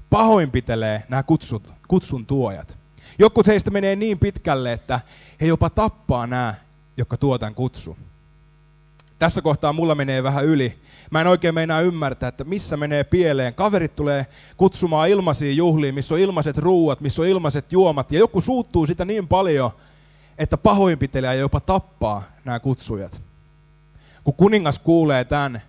pahoinpitelee 0.09 1.03
nämä 1.09 1.23
kutsut, 1.23 1.71
kutsun 1.87 2.25
tuojat. 2.25 2.77
Jokut 3.19 3.47
heistä 3.47 3.71
menee 3.71 3.95
niin 3.95 4.19
pitkälle, 4.19 4.73
että 4.73 4.99
he 5.41 5.45
jopa 5.45 5.69
tappaa 5.69 6.27
nämä, 6.27 6.55
jotka 6.97 7.17
tuo 7.17 7.37
tämän 7.37 7.55
kutsun. 7.55 7.97
Tässä 9.19 9.41
kohtaa 9.41 9.73
mulla 9.73 9.95
menee 9.95 10.23
vähän 10.23 10.45
yli. 10.45 10.79
Mä 11.11 11.21
en 11.21 11.27
oikein 11.27 11.55
meinaa 11.55 11.81
ymmärtää, 11.81 12.29
että 12.29 12.43
missä 12.43 12.77
menee 12.77 13.03
pieleen. 13.03 13.53
Kaverit 13.53 13.95
tulee 13.95 14.25
kutsumaan 14.57 15.09
ilmaisiin 15.09 15.57
juhliin, 15.57 15.95
missä 15.95 16.15
on 16.15 16.19
ilmaiset 16.19 16.57
ruuat, 16.57 17.01
missä 17.01 17.21
on 17.21 17.27
ilmaiset 17.27 17.71
juomat. 17.71 18.11
Ja 18.11 18.19
joku 18.19 18.41
suuttuu 18.41 18.85
sitä 18.85 19.05
niin 19.05 19.27
paljon, 19.27 19.71
että 20.37 20.57
pahoinpitelee 20.57 21.35
ja 21.35 21.41
jopa 21.41 21.59
tappaa 21.59 22.23
nämä 22.45 22.59
kutsujat. 22.59 23.21
Kun 24.23 24.33
kuningas 24.33 24.79
kuulee 24.79 25.23
tämän, 25.23 25.61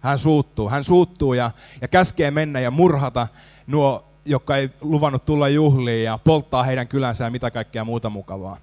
hän 0.00 0.18
suuttuu. 0.18 0.68
Hän 0.68 0.84
suuttuu 0.84 1.34
ja, 1.34 1.50
ja 1.80 1.88
käskee 1.88 2.30
mennä 2.30 2.60
ja 2.60 2.70
murhata 2.70 3.28
nuo, 3.66 4.06
jotka 4.24 4.56
ei 4.56 4.70
luvannut 4.80 5.26
tulla 5.26 5.48
juhliin 5.48 6.04
ja 6.04 6.18
polttaa 6.24 6.62
heidän 6.62 6.88
kylänsä 6.88 7.24
ja 7.24 7.30
mitä 7.30 7.50
kaikkea 7.50 7.84
muuta 7.84 8.10
mukavaa. 8.10 8.56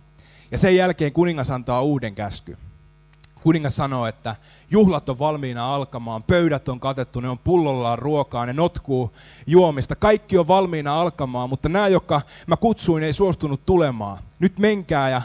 Ja 0.52 0.58
sen 0.58 0.76
jälkeen 0.76 1.14
kuningas 1.14 1.52
antaa 1.52 1.82
uuden 1.82 2.16
käsky 2.16 2.58
kuningas 3.44 3.76
sanoo, 3.76 4.08
että 4.08 4.36
juhlat 4.72 5.10
on 5.10 5.20
valmiina 5.20 5.76
alkamaan, 5.76 6.24
pöydät 6.24 6.70
on 6.70 6.80
katettu, 6.80 7.20
ne 7.20 7.30
on 7.30 7.40
pullollaan 7.40 8.00
ruokaa, 8.00 8.46
ne 8.46 8.54
notkuu 8.54 9.12
juomista, 9.48 9.96
kaikki 9.96 10.38
on 10.38 10.48
valmiina 10.48 11.02
alkamaan, 11.02 11.50
mutta 11.50 11.70
nämä, 11.70 11.88
jotka 11.88 12.22
mä 12.48 12.58
kutsuin, 12.58 13.04
ei 13.04 13.14
suostunut 13.14 13.66
tulemaan. 13.66 14.18
Nyt 14.40 14.60
menkää 14.60 15.10
ja, 15.10 15.22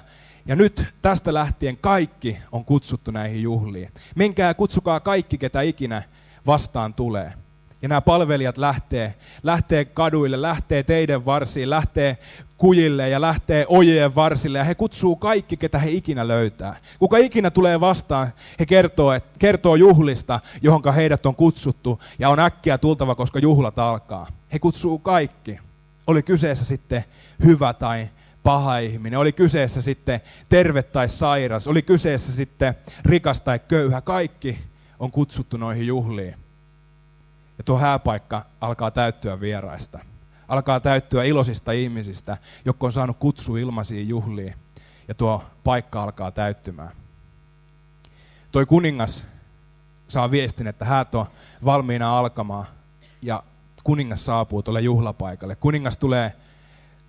ja 0.46 0.56
nyt 0.56 0.86
tästä 1.02 1.34
lähtien 1.34 1.76
kaikki 1.76 2.38
on 2.52 2.64
kutsuttu 2.64 3.10
näihin 3.10 3.42
juhliin. 3.42 3.88
Menkää 4.14 4.48
ja 4.48 4.54
kutsukaa 4.54 5.00
kaikki, 5.00 5.38
ketä 5.38 5.62
ikinä 5.62 6.02
vastaan 6.46 6.94
tulee. 6.94 7.41
Ja 7.82 7.88
nämä 7.88 8.00
palvelijat 8.00 8.58
lähtee, 8.58 9.14
lähtee 9.42 9.84
kaduille, 9.84 10.42
lähtee 10.42 10.82
teidän 10.82 11.24
varsiin, 11.24 11.70
lähtee 11.70 12.18
kujille 12.56 13.08
ja 13.08 13.20
lähtee 13.20 13.66
ojien 13.68 14.14
varsille 14.14 14.58
ja 14.58 14.64
he 14.64 14.74
kutsuu 14.74 15.16
kaikki, 15.16 15.56
ketä 15.56 15.78
he 15.78 15.90
ikinä 15.90 16.28
löytää. 16.28 16.76
Kuka 16.98 17.16
ikinä 17.16 17.50
tulee 17.50 17.80
vastaan, 17.80 18.32
he 18.60 18.66
kertoo, 18.66 19.12
et, 19.12 19.24
kertoo 19.38 19.76
juhlista, 19.76 20.40
johon 20.62 20.94
heidät 20.94 21.26
on 21.26 21.36
kutsuttu 21.36 22.00
ja 22.18 22.28
on 22.28 22.40
äkkiä 22.40 22.78
tultava, 22.78 23.14
koska 23.14 23.38
juhlat 23.38 23.78
alkaa. 23.78 24.26
He 24.52 24.58
kutsuu 24.58 24.98
kaikki. 24.98 25.58
Oli 26.06 26.22
kyseessä 26.22 26.64
sitten 26.64 27.04
hyvä 27.44 27.72
tai 27.72 28.08
paha 28.42 28.78
ihminen, 28.78 29.18
oli 29.18 29.32
kyseessä 29.32 29.82
sitten 29.82 30.20
terve 30.48 30.82
tai 30.82 31.08
sairas, 31.08 31.68
oli 31.68 31.82
kyseessä 31.82 32.32
sitten 32.32 32.74
rikas 33.04 33.40
tai 33.40 33.58
köyhä, 33.58 34.00
kaikki 34.00 34.58
on 34.98 35.10
kutsuttu 35.10 35.56
noihin 35.56 35.86
juhliin. 35.86 36.34
Ja 37.58 37.64
tuo 37.64 37.78
hääpaikka 37.78 38.44
alkaa 38.60 38.90
täyttyä 38.90 39.40
vieraista. 39.40 39.98
Alkaa 40.48 40.80
täyttyä 40.80 41.24
iloisista 41.24 41.72
ihmisistä, 41.72 42.36
jotka 42.64 42.86
on 42.86 42.92
saanut 42.92 43.16
kutsu 43.16 43.56
ilmaisiin 43.56 44.08
juhliin. 44.08 44.54
Ja 45.08 45.14
tuo 45.14 45.44
paikka 45.64 46.02
alkaa 46.02 46.30
täyttymään. 46.30 46.90
Toi 48.52 48.66
kuningas 48.66 49.26
saa 50.08 50.30
viestin, 50.30 50.66
että 50.66 50.84
häät 50.84 51.14
on 51.14 51.26
valmiina 51.64 52.18
alkamaan. 52.18 52.66
Ja 53.22 53.42
kuningas 53.84 54.24
saapuu 54.24 54.62
tuolle 54.62 54.80
juhlapaikalle. 54.80 55.56
Kuningas 55.56 55.96
tulee 55.96 56.32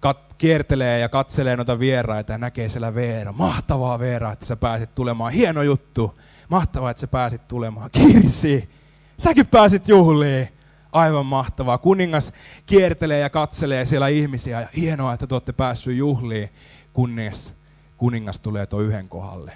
kat- 0.08 0.34
kiertelee 0.38 1.00
ja 1.00 1.10
katselee 1.10 1.56
noita 1.56 1.80
vieraita 1.80 2.32
ja 2.32 2.38
näkee 2.38 2.70
siellä 2.70 2.96
Veera. 2.96 3.32
Mahtavaa 3.32 4.00
Veera, 4.00 4.32
että 4.32 4.46
sä 4.46 4.56
pääsit 4.56 4.96
tulemaan. 4.96 5.34
Hieno 5.34 5.62
juttu. 5.62 6.20
Mahtavaa, 6.50 6.92
että 6.92 7.02
sä 7.02 7.08
pääsit 7.08 7.48
tulemaan. 7.48 7.90
Kirsi, 7.92 8.70
säkin 9.18 9.48
pääsit 9.48 9.88
juhliin. 9.88 10.48
Aivan 10.92 11.26
mahtavaa. 11.26 11.78
Kuningas 11.78 12.34
kiertelee 12.66 13.20
ja 13.20 13.30
katselee 13.30 13.86
siellä 13.86 14.08
ihmisiä. 14.08 14.62
Ja 14.62 14.68
hienoa, 14.76 15.14
että 15.14 15.28
te 15.28 15.36
olette 15.36 15.52
päässyt 15.52 15.98
juhliin, 15.98 16.50
kunnes 16.94 17.54
kuningas 17.98 18.40
tulee 18.40 18.66
tuo 18.66 18.80
yhden 18.80 19.10
kohdalle. 19.10 19.54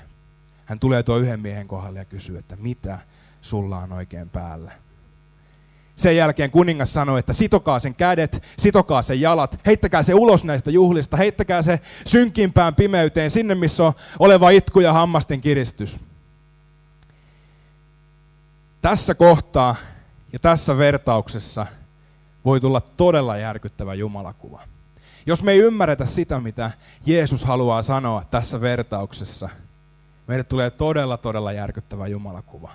Hän 0.65 0.79
tulee 0.79 1.03
tuo 1.03 1.17
yhden 1.17 1.39
miehen 1.39 1.67
kohdalle 1.67 1.99
ja 1.99 2.05
kysyy, 2.05 2.37
että 2.37 2.55
mitä 2.55 2.99
sulla 3.41 3.77
on 3.77 3.91
oikein 3.91 4.29
päällä. 4.29 4.71
Sen 5.95 6.15
jälkeen 6.15 6.51
kuningas 6.51 6.93
sanoi, 6.93 7.19
että 7.19 7.33
sitokaa 7.33 7.79
sen 7.79 7.95
kädet, 7.95 8.43
sitokaa 8.59 9.01
sen 9.01 9.21
jalat, 9.21 9.61
heittäkää 9.65 10.03
se 10.03 10.13
ulos 10.13 10.43
näistä 10.43 10.71
juhlista, 10.71 11.17
heittäkää 11.17 11.61
se 11.61 11.79
synkimpään 12.05 12.75
pimeyteen, 12.75 13.29
sinne 13.29 13.55
missä 13.55 13.83
on 13.83 13.93
oleva 14.19 14.49
itku 14.49 14.79
ja 14.79 14.93
hammasten 14.93 15.41
kiristys. 15.41 15.99
Tässä 18.87 19.15
kohtaa 19.15 19.75
ja 20.33 20.39
tässä 20.39 20.77
vertauksessa 20.77 21.65
voi 22.45 22.59
tulla 22.59 22.81
todella 22.81 23.37
järkyttävä 23.37 23.93
Jumalakuva. 23.93 24.61
Jos 25.25 25.43
me 25.43 25.51
ei 25.51 25.59
ymmärretä 25.59 26.05
sitä, 26.05 26.39
mitä 26.39 26.71
Jeesus 27.05 27.45
haluaa 27.45 27.81
sanoa 27.81 28.23
tässä 28.31 28.61
vertauksessa, 28.61 29.49
meille 30.27 30.43
tulee 30.43 30.69
todella, 30.69 31.17
todella 31.17 31.51
järkyttävä 31.51 32.07
Jumalakuva. 32.07 32.71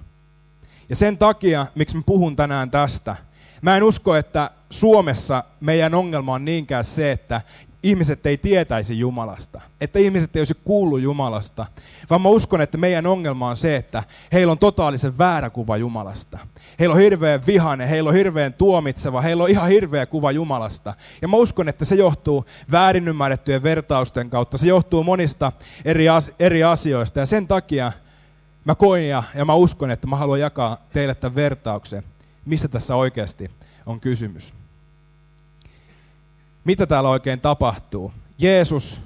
Ja 0.88 0.96
sen 0.96 1.18
takia, 1.18 1.66
miksi 1.74 1.96
mä 1.96 2.02
puhun 2.06 2.36
tänään 2.36 2.70
tästä, 2.70 3.16
mä 3.62 3.76
en 3.76 3.82
usko, 3.82 4.16
että 4.16 4.50
Suomessa 4.70 5.44
meidän 5.60 5.94
ongelma 5.94 6.34
on 6.34 6.44
niinkään 6.44 6.84
se, 6.84 7.12
että 7.12 7.40
ihmiset 7.82 8.26
ei 8.26 8.36
tietäisi 8.36 8.98
Jumalasta, 8.98 9.60
että 9.80 9.98
ihmiset 9.98 10.36
ei 10.36 10.40
olisi 10.40 10.56
kuullut 10.64 11.00
Jumalasta, 11.00 11.66
vaan 12.10 12.22
mä 12.22 12.28
uskon, 12.28 12.60
että 12.60 12.78
meidän 12.78 13.06
ongelma 13.06 13.48
on 13.48 13.56
se, 13.56 13.76
että 13.76 14.02
heillä 14.32 14.50
on 14.50 14.58
totaalisen 14.58 15.18
väärä 15.18 15.50
kuva 15.50 15.76
Jumalasta. 15.76 16.38
Heillä 16.78 16.94
on 16.94 17.00
hirveän 17.00 17.46
vihane, 17.46 17.90
heillä 17.90 18.08
on 18.08 18.14
hirveän 18.14 18.52
tuomitseva, 18.52 19.20
heillä 19.20 19.42
on 19.42 19.50
ihan 19.50 19.68
hirveä 19.68 20.06
kuva 20.06 20.32
Jumalasta. 20.32 20.94
Ja 21.22 21.28
mä 21.28 21.36
uskon, 21.36 21.68
että 21.68 21.84
se 21.84 21.94
johtuu 21.94 22.44
väärin 22.70 23.08
ymmärrettyjen 23.08 23.62
vertausten 23.62 24.30
kautta, 24.30 24.58
se 24.58 24.68
johtuu 24.68 25.04
monista 25.04 25.52
eri, 25.84 26.08
as- 26.08 26.30
eri 26.38 26.64
asioista. 26.64 27.20
Ja 27.20 27.26
sen 27.26 27.48
takia 27.48 27.92
mä 28.64 28.74
koin 28.74 29.08
ja, 29.08 29.22
ja 29.34 29.44
mä 29.44 29.54
uskon, 29.54 29.90
että 29.90 30.06
mä 30.06 30.16
haluan 30.16 30.40
jakaa 30.40 30.86
teille 30.92 31.14
tämän 31.14 31.34
vertauksen, 31.34 32.02
mistä 32.46 32.68
tässä 32.68 32.96
oikeasti 32.96 33.50
on 33.86 34.00
kysymys 34.00 34.61
mitä 36.64 36.86
täällä 36.86 37.10
oikein 37.10 37.40
tapahtuu. 37.40 38.12
Jeesus 38.38 39.00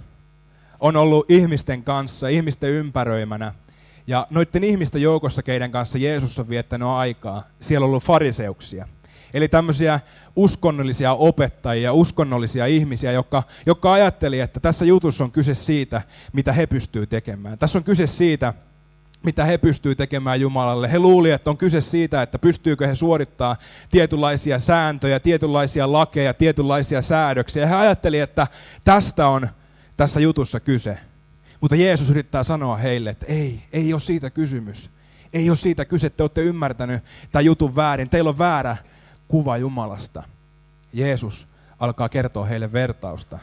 on 0.81 0.97
ollut 0.97 1.31
ihmisten 1.31 1.83
kanssa, 1.83 2.29
ihmisten 2.29 2.71
ympäröimänä. 2.71 3.55
Ja 4.07 4.27
noiden 4.31 4.65
ihmisten 4.65 5.03
joukossa, 5.03 5.43
keiden 5.43 5.71
kanssa 5.71 5.99
Jeesus 5.99 6.39
on 6.39 6.49
viettänyt 6.49 6.89
aikaa, 6.89 7.45
siellä 7.61 7.85
on 7.85 7.91
ollut 7.91 8.05
fariseuksia. 8.05 8.89
Eli 9.35 9.49
tämmöisiä 9.49 10.01
uskonnollisia 10.37 11.13
opettajia, 11.13 11.93
uskonnollisia 11.93 12.67
ihmisiä, 12.67 13.13
jotka, 13.13 13.43
jotka 13.67 13.93
ajatteli, 13.93 14.41
että 14.41 14.61
tässä 14.61 14.85
jutussa 14.85 15.25
on 15.25 15.33
kyse 15.33 15.55
siitä, 15.55 16.03
mitä 16.33 16.53
he 16.53 16.67
pystyvät 16.67 17.09
tekemään. 17.09 17.59
Tässä 17.59 17.79
on 17.79 17.85
kyse 17.85 18.07
siitä, 18.07 18.55
mitä 19.27 19.45
he 19.45 19.59
pystyvät 19.59 19.99
tekemään 19.99 20.41
Jumalalle. 20.41 20.93
He 20.93 20.99
luulivat, 20.99 21.35
että 21.35 21.51
on 21.51 21.57
kyse 21.57 21.81
siitä, 21.81 22.23
että 22.23 22.39
pystyykö 22.39 22.87
he 22.87 22.95
suorittaa 22.95 23.57
tietynlaisia 23.91 24.59
sääntöjä, 24.59 25.21
tietynlaisia 25.21 25.93
lakeja, 25.93 26.35
tietynlaisia 26.35 27.03
säädöksiä. 27.03 27.67
He 27.67 27.75
ajattelivat, 27.75 28.31
että 28.31 28.47
tästä 28.85 29.29
on 29.29 29.49
tässä 29.97 30.21
jutussa 30.21 30.61
kyse. 30.61 30.99
Mutta 31.61 31.77
Jeesus 31.77 32.11
yrittää 32.11 32.43
sanoa 32.43 32.77
heille, 32.77 33.11
että 33.11 33.27
ei, 33.27 33.63
ei 33.73 33.93
ole 33.93 34.01
siitä 34.01 34.31
kysymys. 34.31 34.91
Ei 35.33 35.51
ole 35.51 35.57
siitä 35.57 35.85
kyse, 35.85 36.07
että 36.07 36.17
te 36.17 36.23
olette 36.23 36.43
ymmärtänyt 36.43 37.05
tämän 37.33 37.45
jutun 37.45 37.77
väärin. 37.77 38.11
Teillä 38.11 38.31
on 38.31 38.39
väärä 38.39 38.77
kuva 39.29 39.57
Jumalasta. 39.57 40.23
Jeesus 40.93 41.49
alkaa 41.79 42.09
kertoa 42.09 42.45
heille 42.45 42.73
vertausta, 42.73 43.39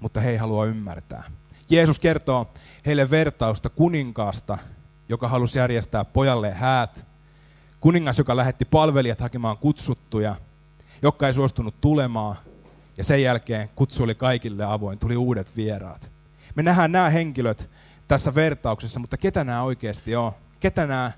mutta 0.00 0.20
he 0.20 0.30
ei 0.30 0.36
halua 0.36 0.66
ymmärtää. 0.66 1.24
Jeesus 1.70 1.98
kertoo 1.98 2.52
heille 2.86 3.10
vertausta 3.10 3.68
kuninkaasta, 3.68 4.58
joka 5.10 5.28
halusi 5.28 5.58
järjestää 5.58 6.04
pojalle 6.04 6.50
häät. 6.52 7.06
Kuningas, 7.80 8.18
joka 8.18 8.36
lähetti 8.36 8.64
palvelijat 8.64 9.20
hakemaan 9.20 9.58
kutsuttuja, 9.58 10.36
jotka 11.02 11.26
ei 11.26 11.32
suostunut 11.32 11.80
tulemaan. 11.80 12.36
Ja 12.96 13.04
sen 13.04 13.22
jälkeen 13.22 13.68
kutsu 13.74 14.02
oli 14.02 14.14
kaikille 14.14 14.64
avoin, 14.64 14.98
tuli 14.98 15.16
uudet 15.16 15.56
vieraat. 15.56 16.10
Me 16.54 16.62
nähdään 16.62 16.92
nämä 16.92 17.10
henkilöt 17.10 17.70
tässä 18.08 18.34
vertauksessa, 18.34 19.00
mutta 19.00 19.16
ketä 19.16 19.44
nämä 19.44 19.62
oikeasti 19.62 20.16
on? 20.16 20.32
Ketä 20.60 20.86
nämä 20.86 21.12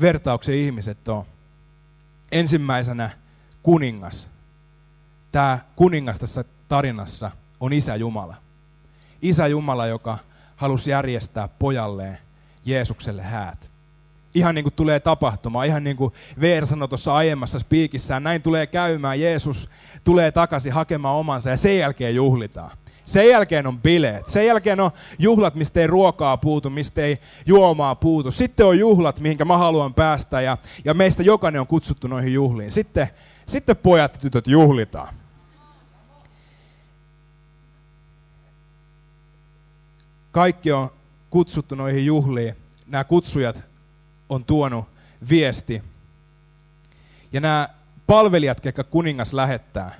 vertauksen 0.00 0.54
ihmiset 0.54 1.08
on? 1.08 1.24
Ensimmäisenä 2.32 3.10
kuningas. 3.62 4.28
Tämä 5.32 5.58
kuningas 5.76 6.18
tässä 6.18 6.44
tarinassa 6.68 7.30
on 7.60 7.72
Isä 7.72 7.96
Jumala. 7.96 8.34
Isä 9.22 9.46
Jumala, 9.46 9.86
joka 9.86 10.18
halusi 10.56 10.90
järjestää 10.90 11.48
pojalleen 11.48 12.18
Jeesukselle 12.68 13.22
häät. 13.22 13.70
Ihan 14.34 14.54
niin 14.54 14.62
kuin 14.62 14.74
tulee 14.74 15.00
tapahtumaan, 15.00 15.66
ihan 15.66 15.84
niin 15.84 15.96
kuin 15.96 16.12
Veer 16.40 16.66
sanoi 16.66 16.88
tuossa 16.88 17.14
aiemmassa 17.14 17.58
spiikissään, 17.58 18.22
näin 18.22 18.42
tulee 18.42 18.66
käymään, 18.66 19.20
Jeesus 19.20 19.70
tulee 20.04 20.32
takaisin 20.32 20.72
hakemaan 20.72 21.16
omansa 21.16 21.50
ja 21.50 21.56
sen 21.56 21.78
jälkeen 21.78 22.14
juhlitaan. 22.14 22.70
Sen 23.08 23.28
jälkeen 23.28 23.66
on 23.66 23.78
bileet. 23.78 24.26
Sen 24.26 24.46
jälkeen 24.46 24.80
on 24.80 24.90
juhlat, 25.18 25.54
mistä 25.54 25.80
ei 25.80 25.86
ruokaa 25.86 26.36
puutu, 26.36 26.70
mistä 26.70 27.00
ei 27.00 27.18
juomaa 27.46 27.94
puutu. 27.94 28.30
Sitten 28.30 28.66
on 28.66 28.78
juhlat, 28.78 29.20
mihinkä 29.20 29.44
mä 29.44 29.58
haluan 29.58 29.94
päästä 29.94 30.40
ja, 30.40 30.58
ja 30.84 30.94
meistä 30.94 31.22
jokainen 31.22 31.60
on 31.60 31.66
kutsuttu 31.66 32.08
noihin 32.08 32.34
juhliin. 32.34 32.72
Sitten, 32.72 33.08
sitten 33.46 33.76
pojat 33.76 34.14
ja 34.14 34.20
tytöt 34.20 34.46
juhlitaan. 34.46 35.14
Kaikki 40.30 40.72
on 40.72 40.90
kutsuttu 41.30 41.74
noihin 41.74 42.06
juhliin. 42.06 42.54
Nämä 42.86 43.04
kutsujat 43.04 43.68
on 44.28 44.44
tuonut 44.44 44.88
viesti. 45.28 45.82
Ja 47.32 47.40
nämä 47.40 47.68
palvelijat, 48.06 48.64
jotka 48.64 48.84
kuningas 48.84 49.32
lähettää, 49.32 49.94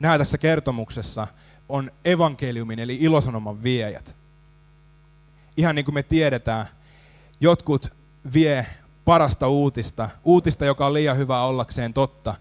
nämä 0.00 0.18
tässä 0.18 0.38
kertomuksessa 0.38 1.26
on 1.68 1.90
evankeliumin 2.04 2.78
eli 2.78 2.98
ilosanoman 3.00 3.62
viejät. 3.62 4.16
Ihan 5.56 5.74
niin 5.74 5.84
kuin 5.84 5.94
me 5.94 6.02
tiedetään, 6.02 6.66
jotkut 7.40 7.92
vie 8.34 8.66
parasta 9.04 9.48
uutista, 9.48 10.10
uutista, 10.24 10.64
joka 10.64 10.86
on 10.86 10.94
liian 10.94 11.16
hyvä 11.16 11.42
ollakseen 11.42 11.94
totta, 11.94 12.34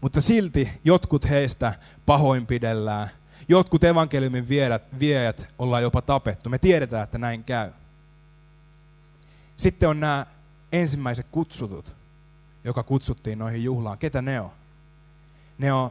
mutta 0.00 0.20
silti 0.20 0.68
jotkut 0.84 1.30
heistä 1.30 1.74
pahoinpidellään. 2.06 3.10
Jotkut 3.48 3.84
evankeliumin 3.84 4.48
viejät, 4.98 5.54
ollaan 5.58 5.82
jopa 5.82 6.02
tapettu. 6.02 6.50
Me 6.50 6.58
tiedetään, 6.58 7.04
että 7.04 7.18
näin 7.18 7.44
käy. 7.44 7.70
Sitten 9.56 9.88
on 9.88 10.00
nämä 10.00 10.26
ensimmäiset 10.72 11.26
kutsutut, 11.30 11.94
joka 12.64 12.82
kutsuttiin 12.82 13.38
noihin 13.38 13.64
juhlaan. 13.64 13.98
Ketä 13.98 14.22
ne 14.22 14.40
on? 14.40 14.50
Ne 15.58 15.72
on 15.72 15.90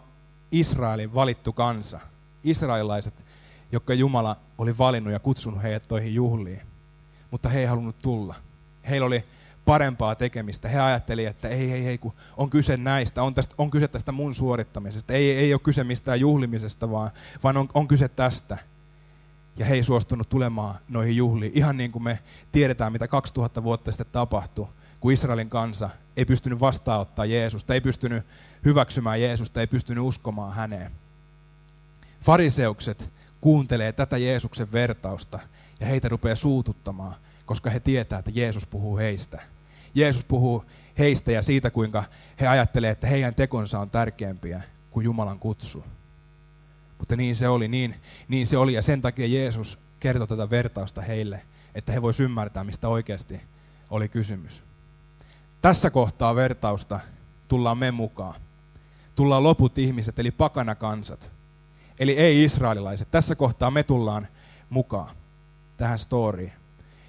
Israelin 0.51 1.13
valittu 1.13 1.53
kansa. 1.53 1.99
Israelilaiset, 2.43 3.25
jotka 3.71 3.93
Jumala 3.93 4.37
oli 4.57 4.77
valinnut 4.77 5.13
ja 5.13 5.19
kutsunut 5.19 5.63
heidät 5.63 5.87
toihin 5.87 6.15
juhliin. 6.15 6.61
Mutta 7.31 7.49
he 7.49 7.59
ei 7.59 7.65
halunnut 7.65 7.99
tulla. 8.01 8.35
Heillä 8.89 9.07
oli 9.07 9.23
parempaa 9.65 10.15
tekemistä. 10.15 10.69
He 10.69 10.79
ajattelivat, 10.79 11.29
että 11.29 11.47
ei, 11.47 11.71
ei, 11.71 11.87
ei, 11.87 11.97
kun 11.97 12.13
on 12.37 12.49
kyse 12.49 12.77
näistä, 12.77 13.23
on, 13.23 13.33
tästä, 13.33 13.55
on 13.57 13.71
kyse 13.71 13.87
tästä 13.87 14.11
mun 14.11 14.33
suorittamisesta. 14.33 15.13
Ei, 15.13 15.31
ei 15.31 15.53
ole 15.53 15.61
kyse 15.63 15.83
mistään 15.83 16.19
juhlimisesta, 16.19 16.91
vaan, 16.91 17.11
vaan 17.43 17.57
on, 17.57 17.69
on 17.73 17.87
kyse 17.87 18.07
tästä. 18.07 18.57
Ja 19.57 19.65
he 19.65 19.73
ei 19.73 19.83
suostunut 19.83 20.29
tulemaan 20.29 20.75
noihin 20.89 21.15
juhliin. 21.15 21.51
Ihan 21.55 21.77
niin 21.77 21.91
kuin 21.91 22.03
me 22.03 22.19
tiedetään, 22.51 22.91
mitä 22.91 23.07
2000 23.07 23.63
vuotta 23.63 23.91
sitten 23.91 24.07
tapahtui, 24.11 24.67
kun 24.99 25.11
Israelin 25.11 25.49
kansa 25.49 25.89
ei 26.17 26.25
pystynyt 26.25 26.59
vastaanottaa 26.59 27.25
Jeesusta, 27.25 27.73
ei 27.73 27.81
pystynyt 27.81 28.25
hyväksymään 28.65 29.21
Jeesusta, 29.21 29.61
ei 29.61 29.67
pystynyt 29.67 30.03
uskomaan 30.03 30.53
häneen. 30.53 30.91
Fariseukset 32.21 33.09
kuuntelee 33.41 33.91
tätä 33.91 34.17
Jeesuksen 34.17 34.71
vertausta 34.71 35.39
ja 35.79 35.85
heitä 35.85 36.09
rupeaa 36.09 36.35
suututtamaan, 36.35 37.15
koska 37.45 37.69
he 37.69 37.79
tietää, 37.79 38.19
että 38.19 38.31
Jeesus 38.33 38.65
puhuu 38.65 38.97
heistä. 38.97 39.41
Jeesus 39.95 40.23
puhuu 40.23 40.65
heistä 40.97 41.31
ja 41.31 41.41
siitä, 41.41 41.71
kuinka 41.71 42.03
he 42.39 42.47
ajattelee, 42.47 42.89
että 42.89 43.07
heidän 43.07 43.35
tekonsa 43.35 43.79
on 43.79 43.89
tärkeämpiä 43.89 44.61
kuin 44.91 45.03
Jumalan 45.03 45.39
kutsu. 45.39 45.85
Mutta 46.97 47.15
niin 47.15 47.35
se 47.35 47.47
oli, 47.47 47.67
niin, 47.67 47.95
niin 48.27 48.47
se 48.47 48.57
oli 48.57 48.73
ja 48.73 48.81
sen 48.81 49.01
takia 49.01 49.27
Jeesus 49.27 49.79
kertoi 49.99 50.27
tätä 50.27 50.49
vertausta 50.49 51.01
heille, 51.01 51.41
että 51.75 51.91
he 51.91 52.01
voisivat 52.01 52.29
ymmärtää, 52.29 52.63
mistä 52.63 52.87
oikeasti 52.87 53.41
oli 53.89 54.09
kysymys. 54.09 54.63
Tässä 55.61 55.89
kohtaa 55.89 56.35
vertausta 56.35 56.99
tullaan 57.47 57.77
me 57.77 57.91
mukaan. 57.91 58.41
Tullaan 59.15 59.43
loput 59.43 59.77
ihmiset, 59.77 60.19
eli 60.19 60.31
pakana 60.31 60.75
kansat. 60.75 61.31
Eli 61.99 62.11
ei 62.11 62.43
israelilaiset. 62.43 63.11
Tässä 63.11 63.35
kohtaa 63.35 63.71
me 63.71 63.83
tullaan 63.83 64.27
mukaan 64.69 65.15
tähän 65.77 65.99
storyin. 65.99 66.51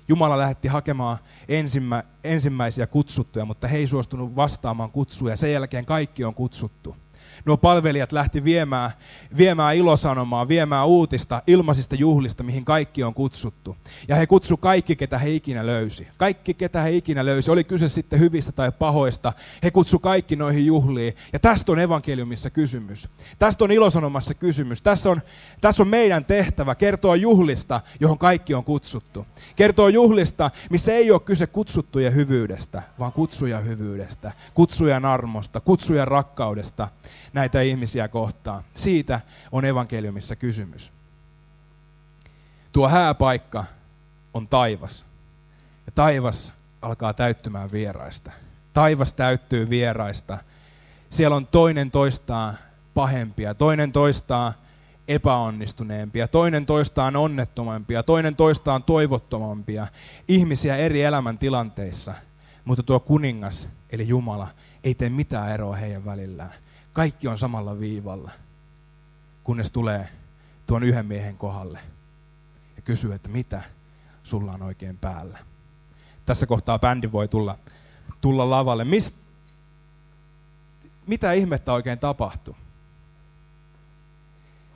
Jumala 0.08 0.38
lähetti 0.38 0.68
hakemaan 0.68 1.18
ensimmä, 1.48 2.04
ensimmäisiä 2.24 2.86
kutsuttuja, 2.86 3.44
mutta 3.44 3.68
he 3.68 3.76
ei 3.76 3.86
suostunut 3.86 4.36
vastaamaan 4.36 4.90
kutsuja. 4.90 5.36
Sen 5.36 5.52
jälkeen 5.52 5.84
kaikki 5.84 6.24
on 6.24 6.34
kutsuttu 6.34 6.96
nuo 7.44 7.56
palvelijat 7.56 8.12
lähti 8.12 8.44
viemään, 8.44 8.90
viemään 9.36 9.76
ilosanomaa, 9.76 10.48
viemään 10.48 10.86
uutista 10.86 11.42
ilmaisista 11.46 11.94
juhlista, 11.94 12.42
mihin 12.42 12.64
kaikki 12.64 13.02
on 13.02 13.14
kutsuttu. 13.14 13.76
Ja 14.08 14.16
he 14.16 14.26
kutsu 14.26 14.56
kaikki, 14.56 14.96
ketä 14.96 15.18
he 15.18 15.30
ikinä 15.30 15.66
löysi. 15.66 16.08
Kaikki, 16.16 16.54
ketä 16.54 16.80
he 16.80 16.90
ikinä 16.90 17.24
löysi, 17.24 17.50
oli 17.50 17.64
kyse 17.64 17.88
sitten 17.88 18.20
hyvistä 18.20 18.52
tai 18.52 18.72
pahoista. 18.72 19.32
He 19.62 19.70
kutsu 19.70 19.98
kaikki 19.98 20.36
noihin 20.36 20.66
juhliin. 20.66 21.16
Ja 21.32 21.38
tästä 21.38 21.72
on 21.72 21.78
evankeliumissa 21.78 22.50
kysymys. 22.50 23.08
Tästä 23.38 23.64
on 23.64 23.72
ilosanomassa 23.72 24.34
kysymys. 24.34 24.82
Tässä 24.82 25.10
on, 25.10 25.20
tässä 25.60 25.82
on 25.82 25.88
meidän 25.88 26.24
tehtävä 26.24 26.74
kertoa 26.74 27.16
juhlista, 27.16 27.80
johon 28.00 28.18
kaikki 28.18 28.54
on 28.54 28.64
kutsuttu. 28.64 29.26
Kertoa 29.56 29.90
juhlista, 29.90 30.50
missä 30.70 30.92
ei 30.92 31.10
ole 31.10 31.20
kyse 31.20 31.46
kutsuttujen 31.46 32.14
hyvyydestä, 32.14 32.82
vaan 32.98 33.12
kutsujan 33.12 33.64
hyvyydestä, 33.64 34.32
kutsujan 34.54 35.04
armosta, 35.04 35.60
kutsujan 35.60 36.08
rakkaudesta 36.08 36.88
näitä 37.34 37.60
ihmisiä 37.60 38.08
kohtaan. 38.08 38.64
Siitä 38.74 39.20
on 39.52 39.64
evankeliumissa 39.64 40.36
kysymys. 40.36 40.92
Tuo 42.72 42.88
hääpaikka 42.88 43.64
on 44.34 44.48
taivas. 44.48 45.04
Ja 45.86 45.92
taivas 45.94 46.52
alkaa 46.82 47.12
täyttymään 47.12 47.72
vieraista. 47.72 48.30
Taivas 48.72 49.12
täyttyy 49.12 49.70
vieraista. 49.70 50.38
Siellä 51.10 51.36
on 51.36 51.46
toinen 51.46 51.90
toistaan 51.90 52.58
pahempia, 52.94 53.54
toinen 53.54 53.92
toistaan 53.92 54.52
epäonnistuneempia, 55.08 56.28
toinen 56.28 56.66
toistaan 56.66 57.16
onnettomampia, 57.16 58.02
toinen 58.02 58.36
toistaan 58.36 58.82
toivottomampia, 58.82 59.86
ihmisiä 60.28 60.76
eri 60.76 61.02
elämäntilanteissa. 61.02 62.14
Mutta 62.64 62.82
tuo 62.82 63.00
kuningas, 63.00 63.68
eli 63.90 64.08
Jumala, 64.08 64.48
ei 64.84 64.94
tee 64.94 65.08
mitään 65.08 65.52
eroa 65.52 65.76
heidän 65.76 66.04
välillään. 66.04 66.52
Kaikki 66.94 67.28
on 67.28 67.38
samalla 67.38 67.80
viivalla, 67.80 68.30
kunnes 69.44 69.70
tulee 69.70 70.08
tuon 70.66 70.82
yhden 70.82 71.06
miehen 71.06 71.36
kohdalle 71.36 71.78
ja 72.76 72.82
kysyy, 72.82 73.14
että 73.14 73.28
mitä 73.28 73.62
sulla 74.22 74.52
on 74.52 74.62
oikein 74.62 74.98
päällä. 74.98 75.38
Tässä 76.26 76.46
kohtaa 76.46 76.78
bändi 76.78 77.12
voi 77.12 77.28
tulla, 77.28 77.58
tulla 78.20 78.50
lavalle. 78.50 78.84
Mist, 78.84 79.16
mitä 81.06 81.32
ihmettä 81.32 81.72
oikein 81.72 81.98
tapahtui? 81.98 82.54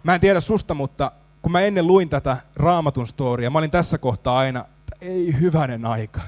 Mä 0.03 0.15
en 0.15 0.21
tiedä 0.21 0.41
susta, 0.41 0.75
mutta 0.75 1.13
kun 1.43 1.53
mä 1.53 1.61
ennen 1.61 1.87
luin 1.87 2.09
tätä 2.09 2.37
raamatun 2.57 3.07
storia, 3.07 3.51
mä 3.51 3.59
olin 3.59 3.71
tässä 3.71 3.99
kohtaa 3.99 4.39
aina, 4.39 4.65
ei 5.01 5.41
hyvänen 5.41 5.87
aika. 5.87 6.21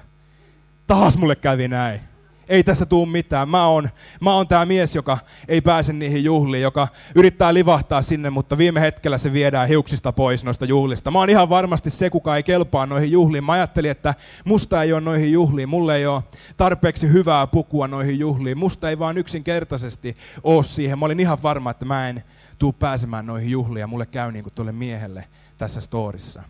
Taas 0.87 1.17
mulle 1.17 1.37
kävi 1.37 1.69
näin 1.69 2.10
ei 2.51 2.65
tästä 2.65 2.87
tuu 2.87 3.07
mitään. 3.07 3.49
Mä 3.49 3.67
oon, 3.67 3.89
mä 4.21 4.35
oon 4.35 4.49
tämä 4.49 4.67
mies, 4.67 4.95
joka 4.95 5.19
ei 5.49 5.61
pääse 5.61 5.93
niihin 5.93 6.25
juhliin, 6.25 6.63
joka 6.63 6.89
yrittää 7.15 7.55
livahtaa 7.55 8.03
sinne, 8.03 8.31
mutta 8.31 8.59
viime 8.59 8.81
hetkellä 8.81 9.19
se 9.19 9.33
viedään 9.33 9.69
hiuksista 9.69 10.13
pois 10.13 10.45
noista 10.45 10.65
juhlista. 10.65 11.11
Mä 11.11 11.19
oon 11.19 11.31
ihan 11.31 11.49
varmasti 11.49 11.91
se, 11.91 12.11
kuka 12.11 12.37
ei 12.37 12.43
kelpaa 12.43 12.87
noihin 12.87 13.13
juhliin. 13.13 13.45
Mä 13.45 13.53
ajattelin, 13.53 13.91
että 13.91 14.15
musta 14.45 14.83
ei 14.83 14.93
ole 14.93 15.01
noihin 15.01 15.33
juhliin, 15.33 15.69
mulle 15.69 15.97
ei 15.97 16.07
ole 16.07 16.23
tarpeeksi 16.57 17.13
hyvää 17.13 17.47
pukua 17.47 17.89
noihin 17.89 18.19
juhliin. 18.19 18.59
Musta 18.59 18.91
ei 18.91 18.99
vaan 18.99 19.19
yksinkertaisesti 19.19 20.17
ole 20.43 20.63
siihen. 20.63 20.99
Mä 20.99 21.07
olin 21.07 21.21
ihan 21.21 21.43
varma, 21.43 21.71
että 21.71 21.85
mä 21.85 22.09
en 22.09 22.25
tuu 22.59 22.73
pääsemään 22.73 23.27
noihin 23.27 23.51
juhliin 23.51 23.81
ja 23.81 23.87
mulle 23.87 24.07
käy 24.07 24.33
niin 24.33 24.43
kuin 24.43 24.55
tuolle 24.55 24.73
miehelle 24.73 25.25
tässä 25.59 25.81
storissa. 25.81 26.43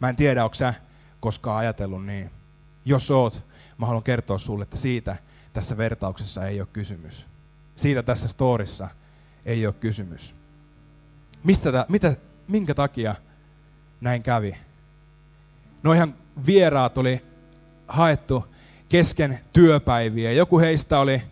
Mä 0.00 0.08
en 0.08 0.16
tiedä, 0.16 0.44
onko 0.44 0.54
sä 0.54 0.74
koskaan 1.20 1.58
ajatellut 1.58 2.06
niin. 2.06 2.30
Jos 2.84 3.10
oot, 3.10 3.47
mä 3.78 3.86
haluan 3.86 4.02
kertoa 4.02 4.38
sulle, 4.38 4.62
että 4.62 4.76
siitä 4.76 5.16
tässä 5.52 5.76
vertauksessa 5.76 6.46
ei 6.46 6.60
ole 6.60 6.68
kysymys. 6.72 7.26
Siitä 7.74 8.02
tässä 8.02 8.28
storissa 8.28 8.88
ei 9.44 9.66
ole 9.66 9.74
kysymys. 9.74 10.34
Mistä 11.44 11.72
tämä, 11.72 11.86
mitä, 11.88 12.16
minkä 12.48 12.74
takia 12.74 13.14
näin 14.00 14.22
kävi? 14.22 14.56
No 15.82 15.92
ihan 15.92 16.14
vieraat 16.46 16.98
oli 16.98 17.22
haettu 17.88 18.44
kesken 18.88 19.38
työpäiviä. 19.52 20.32
Joku 20.32 20.58
heistä 20.58 20.98
oli 20.98 21.22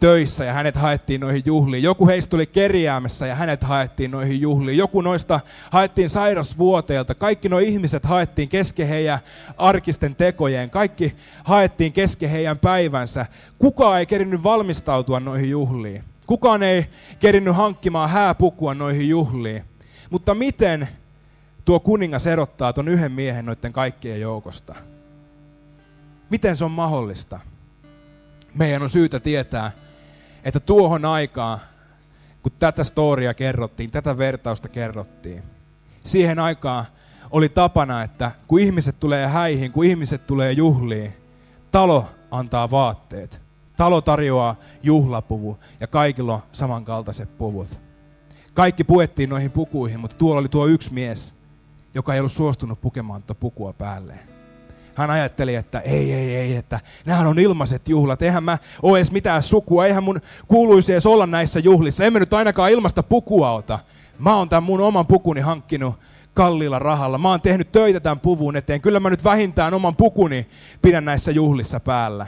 töissä 0.00 0.44
ja 0.44 0.52
hänet 0.52 0.76
haettiin 0.76 1.20
noihin 1.20 1.42
juhliin. 1.46 1.82
Joku 1.82 2.06
heistä 2.06 2.36
oli 2.36 2.46
kerjäämässä 2.46 3.26
ja 3.26 3.34
hänet 3.34 3.62
haettiin 3.62 4.10
noihin 4.10 4.40
juhliin. 4.40 4.78
Joku 4.78 5.00
noista 5.00 5.40
haettiin 5.70 6.10
sairasvuoteelta. 6.10 7.14
Kaikki 7.14 7.48
nuo 7.48 7.58
ihmiset 7.58 8.04
haettiin 8.04 8.48
kesken 8.48 8.88
heidän 8.88 9.18
arkisten 9.56 10.16
tekojen. 10.16 10.70
Kaikki 10.70 11.16
haettiin 11.44 11.92
kesken 11.92 12.30
heidän 12.30 12.58
päivänsä. 12.58 13.26
Kukaan 13.58 13.98
ei 13.98 14.06
kerinyt 14.06 14.42
valmistautua 14.42 15.20
noihin 15.20 15.50
juhliin. 15.50 16.04
Kukaan 16.26 16.62
ei 16.62 16.86
kerinyt 17.18 17.56
hankkimaan 17.56 18.10
hääpukua 18.10 18.74
noihin 18.74 19.08
juhliin. 19.08 19.64
Mutta 20.10 20.34
miten 20.34 20.88
tuo 21.64 21.80
kuningas 21.80 22.26
erottaa 22.26 22.72
ton 22.72 22.88
yhden 22.88 23.12
miehen 23.12 23.46
noiden 23.46 23.72
kaikkien 23.72 24.20
joukosta. 24.20 24.74
Miten 26.30 26.56
se 26.56 26.64
on 26.64 26.70
mahdollista? 26.70 27.40
Meidän 28.54 28.82
on 28.82 28.90
syytä 28.90 29.20
tietää, 29.20 29.72
että 30.44 30.60
tuohon 30.60 31.04
aikaan, 31.04 31.58
kun 32.42 32.52
tätä 32.58 32.84
storia 32.84 33.34
kerrottiin, 33.34 33.90
tätä 33.90 34.18
vertausta 34.18 34.68
kerrottiin, 34.68 35.42
siihen 36.04 36.38
aikaan 36.38 36.84
oli 37.30 37.48
tapana, 37.48 38.02
että 38.02 38.30
kun 38.46 38.60
ihmiset 38.60 39.00
tulee 39.00 39.26
häihin, 39.26 39.72
kun 39.72 39.84
ihmiset 39.84 40.26
tulee 40.26 40.52
juhliin, 40.52 41.12
talo 41.70 42.06
antaa 42.30 42.70
vaatteet. 42.70 43.42
Talo 43.76 44.00
tarjoaa 44.00 44.56
juhlapuvu 44.82 45.58
ja 45.80 45.86
kaikilla 45.86 46.34
on 46.34 46.40
samankaltaiset 46.52 47.38
puvut. 47.38 47.80
Kaikki 48.54 48.84
puettiin 48.84 49.30
noihin 49.30 49.50
pukuihin, 49.50 50.00
mutta 50.00 50.16
tuolla 50.16 50.40
oli 50.40 50.48
tuo 50.48 50.66
yksi 50.66 50.92
mies, 50.92 51.34
joka 51.94 52.14
ei 52.14 52.20
ollut 52.20 52.32
suostunut 52.32 52.80
pukemaan 52.80 53.22
tuota 53.22 53.40
pukua 53.40 53.72
päälleen. 53.72 54.29
Hän 54.94 55.10
ajatteli, 55.10 55.54
että 55.54 55.80
ei, 55.80 56.12
ei, 56.12 56.36
ei, 56.36 56.56
että 56.56 56.80
nämähän 57.06 57.26
on 57.26 57.38
ilmaiset 57.38 57.88
juhlat, 57.88 58.22
eihän 58.22 58.44
mä 58.44 58.58
ole 58.82 58.98
edes 58.98 59.12
mitään 59.12 59.42
sukua, 59.42 59.86
eihän 59.86 60.04
mun 60.04 60.20
kuuluisi 60.48 60.92
edes 60.92 61.06
olla 61.06 61.26
näissä 61.26 61.60
juhlissa, 61.60 62.04
emme 62.04 62.20
nyt 62.20 62.34
ainakaan 62.34 62.70
ilmasta 62.70 63.02
pukua 63.02 63.50
ota. 63.50 63.78
Mä 64.18 64.36
oon 64.36 64.48
tämän 64.48 64.62
mun 64.62 64.80
oman 64.80 65.06
pukuni 65.06 65.40
hankkinut 65.40 65.94
kalliilla 66.34 66.78
rahalla. 66.78 67.18
Mä 67.18 67.28
oon 67.30 67.40
tehnyt 67.40 67.72
töitä 67.72 68.00
tämän 68.00 68.20
puvun 68.20 68.56
eteen. 68.56 68.80
Kyllä 68.80 69.00
mä 69.00 69.10
nyt 69.10 69.24
vähintään 69.24 69.74
oman 69.74 69.96
pukuni 69.96 70.46
pidän 70.82 71.04
näissä 71.04 71.30
juhlissa 71.30 71.80
päällä. 71.80 72.26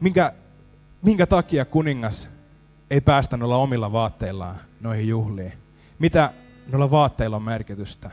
Minkä, 0.00 0.32
minkä 1.02 1.26
takia 1.26 1.64
kuningas 1.64 2.28
ei 2.90 3.00
päästä 3.00 3.36
noilla 3.36 3.56
omilla 3.56 3.92
vaatteillaan 3.92 4.56
noihin 4.80 5.08
juhliin? 5.08 5.52
Mitä 5.98 6.32
noilla 6.72 6.90
vaatteilla 6.90 7.36
on 7.36 7.42
merkitystä? 7.42 8.10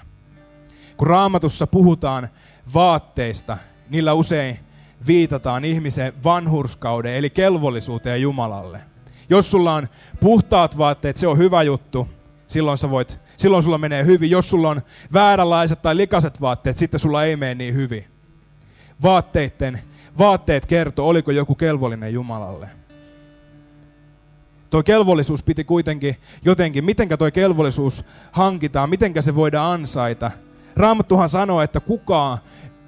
Kun 0.98 1.08
raamatussa 1.08 1.68
puhutaan 1.68 2.30
vaatteista, 2.74 3.58
niillä 3.90 4.14
usein 4.14 4.60
viitataan 5.08 5.66
ihmisen 5.66 6.14
vanhurskauden 6.24 7.14
eli 7.14 7.30
kelvollisuuteen 7.30 8.22
Jumalalle. 8.22 8.82
Jos 9.30 9.52
sulla 9.52 9.74
on 9.74 9.88
puhtaat 10.20 10.78
vaatteet, 10.78 11.18
se 11.18 11.28
on 11.28 11.38
hyvä 11.38 11.64
juttu. 11.64 12.08
Silloin, 12.48 12.78
sä 12.78 12.90
voit, 12.90 13.20
silloin 13.38 13.64
sulla 13.64 13.78
menee 13.78 14.06
hyvin. 14.06 14.30
Jos 14.30 14.50
sulla 14.50 14.70
on 14.70 14.82
vääränlaiset 15.14 15.82
tai 15.82 15.98
likaset 15.98 16.42
vaatteet, 16.42 16.78
sitten 16.78 17.00
sulla 17.00 17.24
ei 17.24 17.36
mene 17.36 17.56
niin 17.56 17.74
hyvin. 17.74 18.06
Vaatteiden, 19.04 19.82
vaatteet 20.18 20.66
kertoo, 20.66 21.08
oliko 21.08 21.32
joku 21.32 21.56
kelvollinen 21.56 22.14
Jumalalle. 22.14 22.70
Tuo 24.70 24.84
kelvollisuus 24.84 25.44
piti 25.44 25.64
kuitenkin 25.64 26.16
jotenkin, 26.46 26.86
mitenkä 26.86 27.18
tuo 27.18 27.32
kelvollisuus 27.32 28.06
hankitaan, 28.32 28.90
mitenkä 28.90 29.22
se 29.22 29.36
voidaan 29.36 29.82
ansaita. 29.82 30.32
Raamattuhan 30.76 31.30
sanoo, 31.30 31.62
että 31.62 31.80
kukaan 31.80 32.38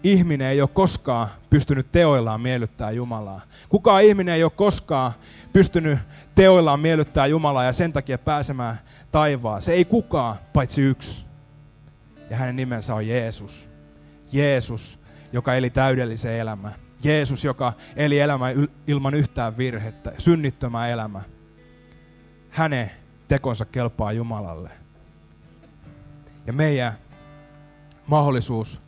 ihminen 0.04 0.48
ei 0.48 0.62
ole 0.62 0.70
koskaan 0.74 1.28
pystynyt 1.50 1.92
teoillaan 1.92 2.42
miellyttää 2.42 2.92
Jumalaa. 2.92 3.42
Kukaan 3.70 4.04
ihminen 4.04 4.36
ei 4.36 4.44
ole 4.44 4.52
koskaan 4.52 5.12
pystynyt 5.54 6.00
teoillaan 6.36 6.80
miellyttää 6.80 7.28
Jumalaa 7.28 7.64
ja 7.64 7.74
sen 7.74 7.94
takia 7.94 8.18
pääsemään 8.18 8.80
taivaan. 9.12 9.62
Se 9.62 9.74
ei 9.74 9.86
kukaan, 9.86 10.36
paitsi 10.54 10.82
yksi. 10.82 11.26
Ja 12.30 12.38
hänen 12.38 12.56
nimensä 12.56 12.96
on 12.96 13.08
Jeesus. 13.08 13.70
Jeesus, 14.32 15.00
joka 15.34 15.56
eli 15.56 15.70
täydellisen 15.70 16.34
elämä. 16.34 16.72
Jeesus, 17.04 17.44
joka 17.44 17.74
eli 17.96 18.20
elämä 18.20 18.48
ilman 18.88 19.14
yhtään 19.14 19.58
virhettä, 19.58 20.12
synnittömä 20.18 20.88
elämä. 20.88 21.22
Hänen 22.50 22.92
tekonsa 23.28 23.66
kelpaa 23.66 24.12
Jumalalle. 24.12 24.70
Ja 26.48 26.54
meidän 26.54 26.94
mahdollisuus 28.08 28.82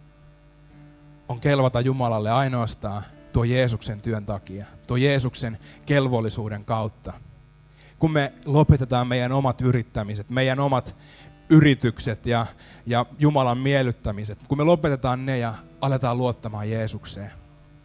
on 1.28 1.40
kelvata 1.40 1.82
Jumalalle 1.82 2.32
ainoastaan 2.32 3.04
tuo 3.34 3.44
Jeesuksen 3.44 4.02
työn 4.02 4.26
takia, 4.26 4.66
tuo 4.88 4.98
Jeesuksen 4.98 5.58
kelvollisuuden 5.86 6.66
kautta. 6.66 7.14
Kun 8.00 8.12
me 8.12 8.34
lopetetaan 8.46 9.08
meidän 9.08 9.32
omat 9.32 9.62
yrittämiset, 9.62 10.30
meidän 10.30 10.60
omat 10.60 10.96
yritykset 11.50 12.26
ja, 12.26 12.46
ja 12.86 13.06
Jumalan 13.20 13.58
miellyttämiset, 13.58 14.40
kun 14.48 14.58
me 14.58 14.64
lopetetaan 14.64 15.26
ne 15.26 15.38
ja 15.38 15.54
aletaan 15.82 16.18
luottamaan 16.18 16.70
Jeesukseen, 16.70 17.32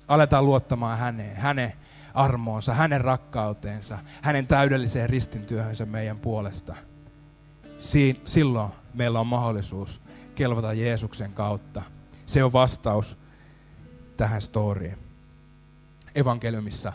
aletaan 0.08 0.44
luottamaan 0.44 0.98
häneen, 0.98 1.36
hänen 1.36 1.72
armoonsa, 2.14 2.74
hänen 2.74 3.00
rakkauteensa, 3.00 3.98
hänen 4.22 4.46
täydelliseen 4.46 5.10
ristintyöhönsä 5.10 5.86
meidän 5.86 6.18
puolesta, 6.18 6.74
si- 7.78 8.20
silloin 8.24 8.70
meillä 8.94 9.20
on 9.20 9.26
mahdollisuus 9.26 10.00
kelvata 10.34 10.72
Jeesuksen 10.72 11.32
kautta. 11.32 11.82
Se 12.26 12.44
on 12.44 12.52
vastaus 12.52 13.16
tähän 14.16 14.40
storiin. 14.40 14.98
Evankeliumissa 16.14 16.92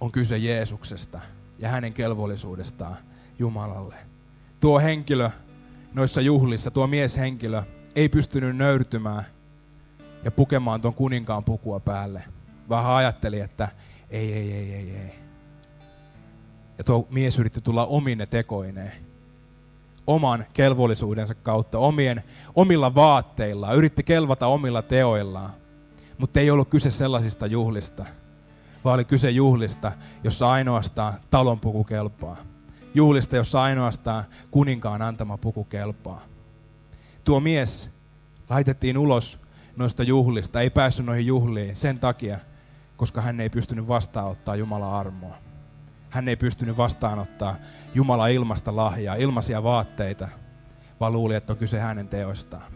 on 0.00 0.12
kyse 0.12 0.38
Jeesuksesta 0.38 1.20
ja 1.58 1.68
hänen 1.68 1.92
kelvollisuudestaan 1.92 2.96
Jumalalle. 3.38 3.96
Tuo 4.60 4.80
henkilö 4.80 5.30
noissa 5.92 6.20
juhlissa, 6.20 6.70
tuo 6.70 6.86
mieshenkilö, 6.86 7.62
ei 7.96 8.08
pystynyt 8.08 8.56
nöyrtymään 8.56 9.24
ja 10.24 10.30
pukemaan 10.30 10.80
tuon 10.80 10.94
kuninkaan 10.94 11.44
pukua 11.44 11.80
päälle, 11.80 12.24
vaan 12.68 12.84
hän 12.84 12.94
ajatteli, 12.94 13.40
että 13.40 13.68
ei, 14.10 14.32
ei, 14.32 14.52
ei, 14.52 14.74
ei, 14.74 14.96
ei. 14.96 15.14
Ja 16.78 16.84
tuo 16.84 17.06
mies 17.10 17.38
yritti 17.38 17.60
tulla 17.60 17.86
omine 17.86 18.26
tekoineen, 18.26 18.92
oman 20.06 20.44
kelvollisuudensa 20.52 21.34
kautta, 21.34 21.78
omien, 21.78 22.22
omilla 22.54 22.94
vaatteillaan, 22.94 23.76
yritti 23.76 24.02
kelvata 24.02 24.46
omilla 24.46 24.82
teoillaan. 24.82 25.50
Mutta 26.18 26.40
ei 26.40 26.50
ollut 26.50 26.68
kyse 26.68 26.90
sellaisista 26.90 27.46
juhlista, 27.46 28.04
vaan 28.84 28.94
oli 28.94 29.04
kyse 29.04 29.30
juhlista, 29.30 29.92
jossa 30.24 30.50
ainoastaan 30.50 31.14
talon 31.30 31.60
puku 31.60 31.84
kelpaa. 31.84 32.36
Juhlista, 32.94 33.36
jossa 33.36 33.62
ainoastaan 33.62 34.24
kuninkaan 34.50 35.02
antama 35.02 35.38
puku 35.38 35.64
kelpaa. 35.64 36.22
Tuo 37.24 37.40
mies 37.40 37.90
laitettiin 38.50 38.98
ulos 38.98 39.38
noista 39.76 40.02
juhlista, 40.02 40.60
ei 40.60 40.70
päässyt 40.70 41.06
noihin 41.06 41.26
juhliin 41.26 41.76
sen 41.76 41.98
takia, 41.98 42.38
koska 42.96 43.20
hän 43.20 43.40
ei 43.40 43.50
pystynyt 43.50 43.88
vastaanottaa 43.88 44.56
Jumalan 44.56 44.92
armoa. 44.92 45.43
Hän 46.14 46.28
ei 46.28 46.36
pystynyt 46.36 46.76
vastaanottaa 46.76 47.56
Jumala 47.94 48.26
ilmasta 48.26 48.76
lahjaa, 48.76 49.14
ilmaisia 49.14 49.62
vaatteita, 49.62 50.28
vaan 51.00 51.12
luuli, 51.12 51.34
että 51.34 51.52
on 51.52 51.58
kyse 51.58 51.80
hänen 51.80 52.08
teoistaan. 52.08 52.72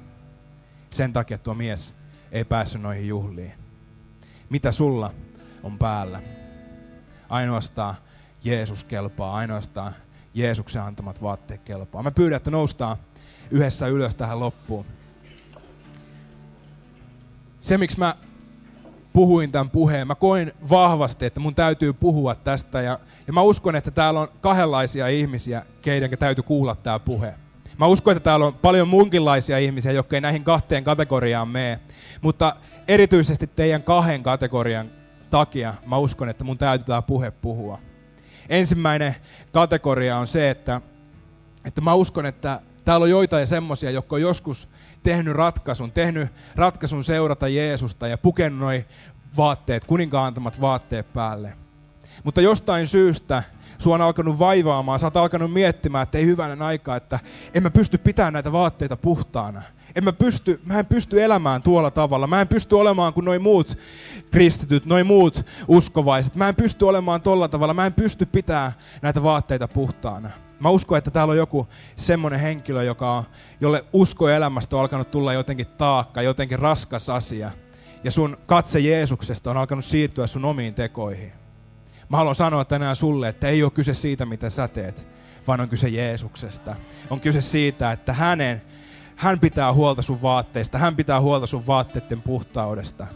Sen 0.91 1.13
takia 1.13 1.39
tuo 1.39 1.55
mies 1.55 1.95
ei 2.33 2.45
päässyt 2.45 2.83
noihin 2.83 3.09
juhliin. 3.09 3.53
Mitä 4.51 4.73
sulla 4.73 5.15
on 5.63 5.79
päällä? 5.79 6.23
Ainoastaan 7.29 7.95
Jeesus 8.45 8.85
kelpaa, 8.85 9.35
ainoastaan 9.35 9.95
Jeesuksen 10.35 10.83
antamat 10.83 11.23
vaatteet 11.23 11.63
kelpaa. 11.63 12.03
Mä 12.03 12.11
pyydän, 12.11 12.37
että 12.37 12.51
noustaan 12.51 12.97
yhdessä 13.51 13.87
ylös 13.87 14.15
tähän 14.15 14.41
loppuun. 14.41 14.87
Se, 17.61 17.79
miksi 17.79 17.99
mä 17.99 18.15
puhuin 19.13 19.51
tämän 19.51 19.71
puheen, 19.71 20.07
mä 20.07 20.15
koin 20.15 20.53
vahvasti, 20.71 21.27
että 21.27 21.41
mun 21.41 21.55
täytyy 21.55 21.93
puhua 21.93 22.35
tästä. 22.35 22.83
Ja, 22.83 22.99
ja 23.27 23.33
mä 23.33 23.43
uskon, 23.43 23.77
että 23.77 23.91
täällä 23.91 24.21
on 24.21 24.29
kahdenlaisia 24.41 25.09
ihmisiä, 25.09 25.63
keiden 25.83 26.19
täytyy 26.19 26.43
kuulla 26.43 26.75
tämä 26.75 26.99
puhe. 26.99 27.35
Mä 27.79 27.87
uskon, 27.87 28.17
että 28.17 28.25
täällä 28.25 28.47
on 28.47 28.55
paljon 28.55 28.89
munkinlaisia 28.89 29.59
ihmisiä, 29.59 29.93
jotka 29.93 30.17
ei 30.17 30.21
näihin 30.21 30.45
kahteen 30.45 30.85
kategoriaan 30.85 31.49
mene. 31.49 31.81
Mutta 32.21 32.55
erityisesti 32.89 33.47
teidän 33.47 33.83
kahden 33.83 34.23
kategorian 34.23 34.91
takia 35.31 35.75
mä 35.87 35.97
uskon, 35.97 36.29
että 36.29 36.45
mun 36.45 36.59
täytyy 36.59 36.87
tämä 36.87 37.03
puhe 37.03 37.31
puhua. 37.31 37.79
Ensimmäinen 38.49 39.17
kategoria 39.53 40.17
on 40.19 40.27
se, 40.27 40.51
että, 40.51 40.81
että 41.65 41.81
mä 41.81 41.95
uskon, 41.95 42.27
että 42.27 42.61
täällä 42.85 43.05
on 43.05 43.11
joitain 43.11 43.47
semmoisia, 43.47 43.91
jotka 43.91 44.17
on 44.17 44.23
joskus 44.23 44.69
tehnyt 45.03 45.35
ratkaisun, 45.35 45.93
tehnyt 45.93 46.29
ratkaisun 46.57 47.05
seurata 47.05 47.49
Jeesusta 47.49 48.09
ja 48.09 48.19
pukenut 48.19 48.59
noin 48.59 48.85
vaatteet, 49.37 49.85
kuninkaan 49.85 50.27
antamat 50.27 50.61
vaatteet 50.61 51.13
päälle. 51.13 51.53
Mutta 52.25 52.41
jostain 52.41 52.87
syystä 52.87 53.43
sua 53.79 53.95
on 53.95 54.01
alkanut 54.01 54.39
vaivaamaan, 54.39 54.99
sä 54.99 55.07
oot 55.07 55.17
alkanut 55.17 55.53
miettimään, 55.53 56.03
että 56.03 56.19
ei 56.19 56.27
hyvänen 56.27 56.63
aika, 56.63 56.97
että 56.97 57.19
en 57.55 57.63
mä 57.63 57.71
pysty 57.71 57.99
pitämään 57.99 58.33
näitä 58.33 58.53
vaatteita 58.53 58.97
puhtaana. 58.97 59.63
En 59.95 60.05
mä, 60.05 60.13
pysty, 60.13 60.61
mä 60.65 60.79
en 60.79 60.87
pysty 60.87 61.23
elämään 61.23 61.63
tuolla 61.63 61.91
tavalla. 61.91 62.27
Mä 62.27 62.41
en 62.41 62.49
pysty 62.49 62.75
olemaan 62.75 63.13
kuin 63.13 63.25
noin 63.25 63.43
muut 63.43 63.79
kristityt, 64.31 64.87
noin 64.87 65.07
muut 65.07 65.47
uskovaiset. 65.69 66.35
Mä 66.35 66.49
en 66.49 66.55
pysty 66.55 66.85
olemaan 66.85 67.23
tuolla 67.23 67.49
tavalla. 67.49 67.75
Mä 67.75 67.87
en 67.87 67.95
pysty 67.95 68.27
pitämään 68.27 68.73
näitä 69.03 69.23
vaatteita 69.23 69.69
puhtaana. 69.69 70.31
Mä 70.61 70.69
uskon, 70.69 70.99
että 70.99 71.11
täällä 71.11 71.33
on 71.33 71.39
joku 71.39 71.69
semmoinen 71.97 72.41
henkilö, 72.41 72.83
joka 72.83 73.13
on, 73.13 73.25
jolle 73.61 73.85
usko 73.93 74.29
elämästä 74.29 74.77
on 74.77 74.81
alkanut 74.81 75.11
tulla 75.11 75.33
jotenkin 75.33 75.67
taakka, 75.67 76.23
jotenkin 76.23 76.59
raskas 76.59 77.11
asia. 77.11 77.51
Ja 78.05 78.11
sun 78.11 78.37
katse 78.47 78.79
Jeesuksesta 78.79 79.51
on 79.51 79.57
alkanut 79.57 79.85
siirtyä 79.85 80.27
sun 80.27 80.45
omiin 80.45 80.75
tekoihin. 80.75 81.33
Mä 82.09 82.17
haluan 82.17 82.35
sanoa 82.35 82.65
tänään 82.65 82.97
sulle, 82.97 83.29
että 83.29 83.49
ei 83.49 83.63
ole 83.63 83.71
kyse 83.71 83.95
siitä, 83.95 84.27
mitä 84.27 84.51
sä 84.51 84.69
teet, 84.69 85.07
vaan 85.47 85.61
on 85.61 85.69
kyse 85.69 85.89
Jeesuksesta. 85.89 86.77
On 87.11 87.21
kyse 87.21 87.41
siitä, 87.41 87.93
että 87.93 88.13
hänen, 88.13 88.63
hän 89.17 89.41
pitää 89.41 89.73
huolta 89.73 90.03
sun 90.03 90.23
vaatteista, 90.23 90.79
hän 90.79 90.97
pitää 90.97 91.21
huolta 91.21 91.47
sun 91.47 91.67
vaatteiden 91.67 92.23
puhtaudesta. 92.23 93.07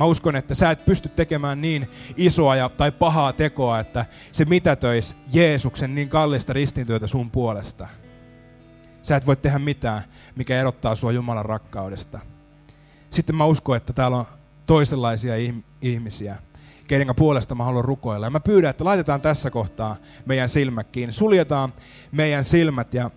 Mä 0.00 0.06
uskon, 0.06 0.36
että 0.36 0.54
sä 0.54 0.70
et 0.70 0.84
pysty 0.84 1.08
tekemään 1.08 1.60
niin 1.60 1.88
isoa 2.16 2.56
ja, 2.56 2.68
tai 2.68 2.92
pahaa 2.92 3.32
tekoa, 3.32 3.80
että 3.80 4.06
se 4.32 4.44
mitätöisi 4.44 5.16
Jeesuksen 5.32 5.94
niin 5.94 6.08
kallista 6.08 6.52
ristintyötä 6.52 7.06
sun 7.06 7.30
puolesta. 7.30 7.88
Sä 9.02 9.16
et 9.16 9.26
voi 9.26 9.36
tehdä 9.36 9.58
mitään, 9.58 10.02
mikä 10.36 10.60
erottaa 10.60 10.96
sua 10.96 11.12
Jumalan 11.12 11.44
rakkaudesta. 11.44 12.20
Sitten 13.10 13.36
mä 13.36 13.44
uskon, 13.44 13.76
että 13.76 13.92
täällä 13.92 14.16
on 14.16 14.26
toisenlaisia 14.66 15.34
ihmisiä, 15.82 16.36
keiden 16.86 17.14
puolesta 17.16 17.54
mä 17.54 17.64
haluan 17.64 17.84
rukoilla. 17.84 18.26
Ja 18.26 18.30
mä 18.30 18.40
pyydän, 18.40 18.70
että 18.70 18.84
laitetaan 18.84 19.20
tässä 19.20 19.50
kohtaa 19.50 19.96
meidän 20.26 20.48
silmät 20.48 20.88
kiinni. 20.92 21.12
Suljetaan 21.12 21.72
meidän 22.12 22.44
silmät 22.44 22.94
ja 22.94 23.10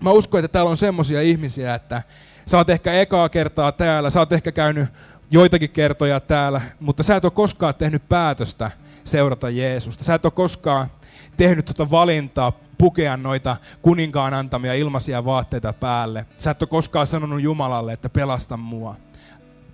mä 0.00 0.10
uskon, 0.10 0.44
että 0.44 0.52
täällä 0.52 0.70
on 0.70 0.76
semmosia 0.76 1.22
ihmisiä, 1.22 1.74
että 1.74 2.02
sä 2.46 2.56
oot 2.56 2.70
ehkä 2.70 2.92
ekaa 2.92 3.28
kertaa 3.28 3.72
täällä, 3.72 4.10
sä 4.10 4.20
oot 4.20 4.32
ehkä 4.32 4.52
käynyt 4.52 4.88
joitakin 5.30 5.70
kertoja 5.70 6.20
täällä, 6.20 6.60
mutta 6.80 7.02
sä 7.02 7.16
et 7.16 7.24
ole 7.24 7.32
koskaan 7.32 7.74
tehnyt 7.74 8.08
päätöstä 8.08 8.70
seurata 9.04 9.50
Jeesusta. 9.50 10.04
Sä 10.04 10.14
et 10.14 10.24
ole 10.24 10.32
koskaan 10.32 10.90
tehnyt 11.36 11.64
tuota 11.64 11.90
valintaa 11.90 12.52
pukea 12.78 13.16
noita 13.16 13.56
kuninkaan 13.82 14.34
antamia 14.34 14.74
ilmaisia 14.74 15.24
vaatteita 15.24 15.72
päälle. 15.72 16.26
Sä 16.38 16.50
et 16.50 16.62
ole 16.62 16.68
koskaan 16.68 17.06
sanonut 17.06 17.40
Jumalalle, 17.40 17.92
että 17.92 18.08
pelasta 18.08 18.56
mua. 18.56 18.96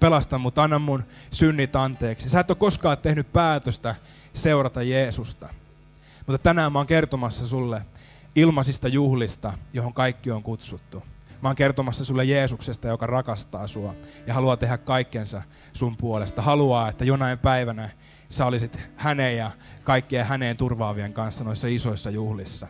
Pelasta 0.01 0.39
mut, 0.39 0.59
anna 0.59 0.79
mun 0.79 1.05
synnit 1.31 1.77
anteeksi. 1.77 2.29
Sä 2.29 2.41
et 2.41 2.51
ole 2.51 2.57
koskaan 2.57 2.99
tehnyt 2.99 3.33
päätöstä 3.33 3.95
seurata 4.35 4.83
Jeesusta. 4.83 5.49
Mutta 6.27 6.39
tänään 6.39 6.73
mä 6.73 6.79
oon 6.79 6.87
kertomassa 6.87 7.47
sulle 7.47 7.83
ilmaisista 8.37 8.89
juhlista, 8.89 9.53
johon 9.73 9.95
kaikki 9.95 10.31
on 10.31 10.43
kutsuttu. 10.43 11.03
Mä 11.47 11.51
oon 11.51 11.57
kertomassa 11.57 12.05
sulle 12.05 12.25
Jeesuksesta, 12.25 12.89
joka 12.89 13.07
rakastaa 13.07 13.67
sua 13.67 13.95
ja 14.27 14.35
haluaa 14.35 14.57
tehdä 14.57 14.79
kaikkensa 14.79 15.43
sun 15.73 15.97
puolesta. 15.97 16.43
Haluaa, 16.43 16.89
että 16.89 17.05
jonain 17.05 17.39
päivänä 17.39 17.91
sä 18.29 18.47
olisit 18.47 18.79
hänen 18.97 19.37
ja 19.37 19.51
kaikkien 19.85 20.27
häneen 20.27 20.57
turvaavien 20.57 21.13
kanssa 21.13 21.45
noissa 21.45 21.69
isoissa 21.69 22.11
juhlissa. 22.11 22.67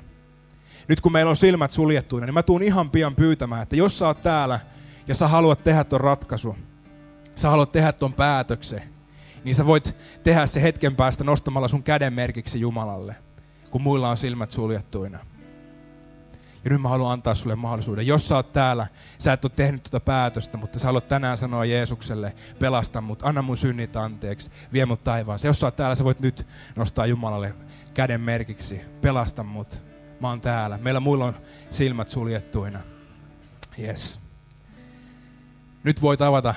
Nyt 0.88 1.00
kun 1.00 1.12
meillä 1.12 1.30
on 1.30 1.36
silmät 1.36 1.70
suljettuina, 1.70 2.26
niin 2.26 2.34
mä 2.34 2.42
tuun 2.42 2.62
ihan 2.62 2.90
pian 2.90 3.16
pyytämään, 3.16 3.62
että 3.62 3.76
jos 3.76 3.98
sä 3.98 4.06
oot 4.06 4.22
täällä 4.22 4.60
ja 5.08 5.14
sä 5.14 5.28
haluat 5.28 5.64
tehdä 5.64 5.84
ton 5.84 6.00
ratkaisu, 6.00 6.56
sä 7.34 7.50
haluat 7.50 7.72
tehdä 7.72 7.92
ton 7.92 8.12
päätöksen, 8.12 8.82
niin 9.44 9.54
sä 9.54 9.66
voit 9.66 9.96
tehdä 10.22 10.46
se 10.46 10.62
hetken 10.62 10.96
päästä 10.96 11.24
nostamalla 11.24 11.68
sun 11.68 11.82
käden 11.82 12.12
merkiksi 12.12 12.60
Jumalalle, 12.60 13.16
kun 13.70 13.82
muilla 13.82 14.10
on 14.10 14.16
silmät 14.16 14.50
suljettuina. 14.50 15.18
Ja 16.66 16.70
nyt 16.72 16.82
mä 16.82 16.88
haluan 16.88 17.12
antaa 17.12 17.34
sulle 17.34 17.56
mahdollisuuden. 17.56 18.06
Jos 18.06 18.28
sä 18.28 18.34
oot 18.34 18.52
täällä, 18.52 18.86
sä 19.18 19.32
et 19.32 19.44
ole 19.44 19.52
tehnyt 19.56 19.82
tuota 19.82 20.00
päätöstä, 20.04 20.56
mutta 20.56 20.78
sä 20.78 20.86
haluat 20.86 21.08
tänään 21.08 21.38
sanoa 21.38 21.64
Jeesukselle, 21.64 22.34
pelasta 22.58 23.00
mut, 23.00 23.22
anna 23.22 23.42
mun 23.42 23.56
synnit 23.56 23.96
anteeksi, 23.96 24.50
vie 24.72 24.86
mut 24.86 25.04
taivaaseen. 25.04 25.48
Jos 25.48 25.60
sä 25.60 25.66
oot 25.66 25.76
täällä, 25.76 25.94
sä 25.94 26.04
voit 26.04 26.20
nyt 26.20 26.46
nostaa 26.76 27.06
Jumalalle 27.06 27.54
käden 27.94 28.20
merkiksi, 28.20 28.80
pelasta 29.00 29.44
mut, 29.44 29.82
mä 30.20 30.28
oon 30.28 30.40
täällä. 30.40 30.78
Meillä 30.78 31.00
muilla 31.00 31.24
on 31.24 31.36
silmät 31.70 32.08
suljettuina. 32.08 32.80
Yes. 33.78 34.20
Nyt 35.84 36.02
voit 36.02 36.22
avata 36.22 36.54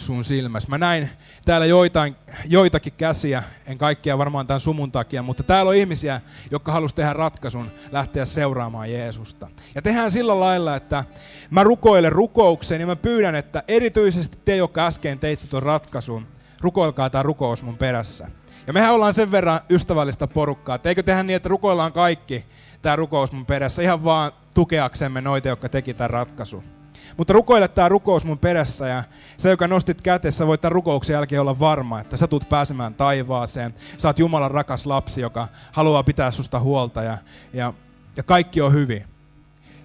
sun 0.00 0.24
silmässä. 0.24 0.68
Mä 0.68 0.78
näin 0.78 1.10
täällä 1.44 1.66
joitain, 1.66 2.16
joitakin 2.44 2.92
käsiä, 2.92 3.42
en 3.66 3.78
kaikkia 3.78 4.18
varmaan 4.18 4.46
tämän 4.46 4.60
sumun 4.60 4.92
takia, 4.92 5.22
mutta 5.22 5.42
täällä 5.42 5.68
on 5.68 5.74
ihmisiä, 5.74 6.20
jotka 6.50 6.72
halusivat 6.72 6.96
tehdä 6.96 7.12
ratkaisun 7.12 7.70
lähteä 7.92 8.24
seuraamaan 8.24 8.92
Jeesusta. 8.92 9.48
Ja 9.74 9.82
tehdään 9.82 10.10
sillä 10.10 10.40
lailla, 10.40 10.76
että 10.76 11.04
mä 11.50 11.64
rukoilen 11.64 12.12
rukoukseen 12.12 12.80
ja 12.80 12.86
mä 12.86 12.96
pyydän, 12.96 13.34
että 13.34 13.62
erityisesti 13.68 14.38
te, 14.44 14.56
jotka 14.56 14.86
äsken 14.86 15.18
teitte 15.18 15.46
tuon 15.46 15.62
ratkaisun, 15.62 16.26
rukoilkaa 16.60 17.10
tämä 17.10 17.22
rukous 17.22 17.62
mun 17.62 17.76
perässä. 17.76 18.28
Ja 18.66 18.72
mehän 18.72 18.94
ollaan 18.94 19.14
sen 19.14 19.30
verran 19.30 19.60
ystävällistä 19.70 20.26
porukkaa, 20.26 20.74
että 20.74 20.88
eikö 20.88 21.02
tehdä 21.02 21.22
niin, 21.22 21.36
että 21.36 21.48
rukoillaan 21.48 21.92
kaikki 21.92 22.46
tämä 22.82 22.96
rukous 22.96 23.32
mun 23.32 23.46
perässä, 23.46 23.82
ihan 23.82 24.04
vaan 24.04 24.32
tukeaksemme 24.54 25.20
noita, 25.20 25.48
jotka 25.48 25.68
teki 25.68 25.94
tämän 25.94 26.10
ratkaisun. 26.10 26.79
Mutta 27.16 27.32
rukoile 27.32 27.68
tämä 27.68 27.88
rukous 27.88 28.24
mun 28.24 28.38
perässä 28.38 28.88
ja 28.88 29.04
se, 29.36 29.50
joka 29.50 29.68
nostit 29.68 30.02
kätessä, 30.02 30.46
voit 30.46 30.60
tämän 30.60 30.72
rukouksen 30.72 31.14
jälkeen 31.14 31.40
olla 31.40 31.58
varma, 31.58 32.00
että 32.00 32.16
sä 32.16 32.26
tulet 32.26 32.48
pääsemään 32.48 32.94
taivaaseen. 32.94 33.74
Sä 33.98 34.08
oot 34.08 34.18
Jumalan 34.18 34.50
rakas 34.50 34.86
lapsi, 34.86 35.20
joka 35.20 35.48
haluaa 35.72 36.02
pitää 36.02 36.30
susta 36.30 36.60
huolta 36.60 37.02
ja, 37.02 37.18
ja, 37.52 37.72
ja 38.16 38.22
kaikki 38.22 38.60
on 38.60 38.72
hyvin. 38.72 39.04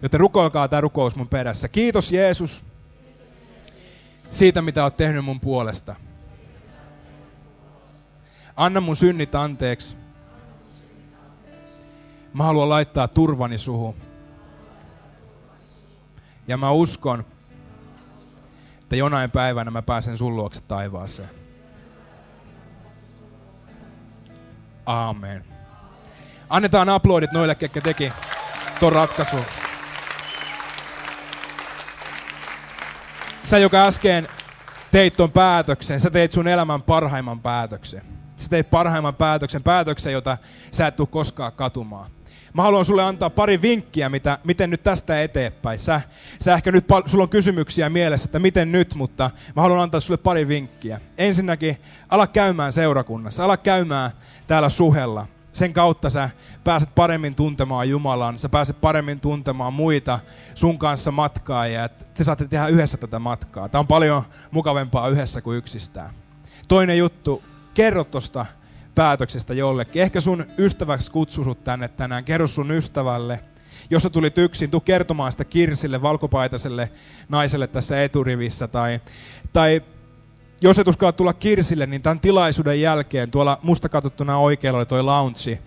Joten 0.02 0.20
rukoilkaa 0.20 0.68
tämä 0.68 0.82
rukous 0.82 1.16
mun 1.16 1.28
perässä. 1.28 1.68
Kiitos 1.68 2.12
Jeesus 2.12 2.64
siitä, 4.30 4.62
mitä 4.62 4.84
oot 4.84 4.98
tehnyt 4.98 5.26
mun 5.26 5.40
puolesta. 5.40 5.96
Anna 8.56 8.82
mun 8.82 8.96
synnit 8.96 9.36
anteeksi. 9.36 9.96
Mä 12.34 12.44
haluan 12.44 12.70
laittaa 12.70 13.08
turvani 13.08 13.58
suhun. 13.58 13.96
Ja 16.48 16.58
mä 16.58 16.72
uskon, 16.72 17.26
että 18.82 18.96
jonain 18.96 19.32
päivänä 19.32 19.72
mä 19.72 19.82
pääsen 19.82 20.18
sun 20.18 20.36
luokse 20.36 20.62
taivaaseen. 20.62 21.30
Aamen. 24.86 25.46
Annetaan 26.50 26.90
aplodit 26.90 27.32
noille, 27.32 27.56
ketkä 27.56 27.82
teki 27.82 28.14
ton 28.80 28.92
ratkaisun. 28.92 29.46
Sä, 33.44 33.58
joka 33.58 33.86
äsken 33.86 34.28
teit 34.92 35.18
ton 35.18 35.32
päätöksen, 35.32 36.00
sä 36.00 36.10
teit 36.10 36.32
sun 36.32 36.48
elämän 36.48 36.82
parhaimman 36.82 37.40
päätöksen. 37.40 38.02
Sä 38.38 38.50
teit 38.50 38.70
parhaimman 38.70 39.16
päätöksen, 39.16 39.64
päätöksen, 39.64 40.14
jota 40.14 40.38
sä 40.72 40.88
et 40.88 40.96
tule 40.96 41.08
koskaan 41.12 41.52
katumaan. 41.54 42.12
Mä 42.56 42.62
haluan 42.62 42.86
sulle 42.86 43.04
antaa 43.04 43.30
pari 43.30 43.62
vinkkiä, 43.62 44.10
mitä, 44.10 44.40
miten 44.44 44.70
nyt 44.70 44.84
tästä 44.84 45.24
eteenpäin. 45.24 45.80
Sä, 45.80 46.02
sä 46.42 46.54
ehkä 46.54 46.72
nyt, 46.72 46.86
sulla 47.06 47.24
on 47.24 47.30
kysymyksiä 47.30 47.90
mielessä, 47.90 48.28
että 48.28 48.40
miten 48.40 48.72
nyt, 48.72 48.96
mutta 48.96 49.32
mä 49.56 49.62
haluan 49.62 49.80
antaa 49.80 50.00
sulle 50.00 50.18
pari 50.18 50.48
vinkkiä. 50.48 51.00
Ensinnäkin, 51.18 51.78
ala 52.10 52.28
käymään 52.28 52.74
seurakunnassa, 52.74 53.46
ala 53.46 53.58
käymään 53.58 54.12
täällä 54.48 54.70
suhella. 54.70 55.28
Sen 55.52 55.74
kautta 55.74 56.10
sä 56.10 56.30
pääset 56.64 56.96
paremmin 56.96 57.36
tuntemaan 57.36 57.90
Jumalan, 57.90 58.40
sä 58.40 58.50
pääset 58.50 58.82
paremmin 58.82 59.20
tuntemaan 59.20 59.74
muita 59.74 60.20
sun 60.56 60.80
kanssa 60.80 61.12
matkaa 61.12 61.68
ja 61.68 61.90
te 61.90 62.24
saatte 62.24 62.48
tehdä 62.48 62.68
yhdessä 62.68 62.98
tätä 62.98 63.20
matkaa. 63.20 63.70
Tämä 63.70 63.80
on 63.80 63.88
paljon 63.88 64.24
mukavempaa 64.52 65.10
yhdessä 65.10 65.42
kuin 65.42 65.58
yksistään. 65.58 66.10
Toinen 66.68 66.98
juttu, 66.98 67.44
kerro 67.74 68.04
tosta 68.04 68.46
päätöksestä 68.96 69.54
jollekin. 69.54 70.02
Ehkä 70.02 70.22
sun 70.22 70.46
ystäväksi 70.58 71.12
kutsusut 71.12 71.64
tänne 71.64 71.88
tänään. 71.88 72.24
Kerro 72.24 72.48
sun 72.48 72.72
ystävälle. 72.72 73.40
Jos 73.90 74.04
sä 74.04 74.10
tulit 74.10 74.38
yksin, 74.38 74.72
tuu 74.72 74.80
kertomaan 74.80 75.32
sitä 75.32 75.46
Kirsille, 75.46 76.02
valkopaitaselle 76.02 76.92
naiselle 77.30 77.68
tässä 77.68 78.04
eturivissä. 78.04 78.68
Tai, 78.68 79.00
tai 79.54 79.82
jos 80.62 80.80
et 80.80 80.88
uskalla 80.88 81.12
tulla 81.12 81.34
Kirsille, 81.34 81.86
niin 81.86 82.02
tämän 82.02 82.20
tilaisuuden 82.20 82.82
jälkeen 82.82 83.32
tuolla 83.32 83.60
musta 83.62 83.90
katsottuna 83.90 84.38
oikealla 84.38 84.78
oli 84.78 84.86
toi 84.86 85.04
lounge. 85.04 85.60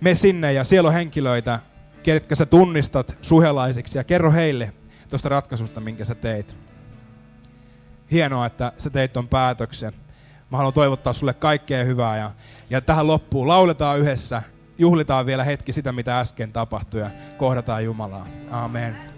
Me 0.00 0.14
sinne 0.14 0.52
ja 0.52 0.64
siellä 0.64 0.88
on 0.88 0.94
henkilöitä, 0.94 1.58
ketkä 2.02 2.34
sä 2.34 2.46
tunnistat 2.46 3.18
suhelaisiksi 3.22 3.98
ja 3.98 4.04
kerro 4.04 4.32
heille 4.32 4.72
tuosta 5.08 5.28
ratkaisusta, 5.28 5.80
minkä 5.80 6.04
sä 6.04 6.14
teit. 6.14 6.56
Hienoa, 8.12 8.46
että 8.46 8.72
sä 8.78 8.90
teit 8.90 9.12
ton 9.12 9.28
päätöksen. 9.28 9.92
Mä 10.50 10.56
haluan 10.56 10.74
toivottaa 10.74 11.12
sulle 11.12 11.34
kaikkea 11.34 11.84
hyvää 11.84 12.16
ja, 12.16 12.30
ja 12.70 12.80
tähän 12.80 13.06
loppuun 13.06 13.48
lauletaan 13.48 13.98
yhdessä, 13.98 14.42
juhlitaan 14.78 15.26
vielä 15.26 15.44
hetki 15.44 15.72
sitä, 15.72 15.92
mitä 15.92 16.20
äsken 16.20 16.52
tapahtui 16.52 17.00
ja 17.00 17.10
kohdataan 17.36 17.84
Jumalaa. 17.84 18.26
Amen. 18.50 19.09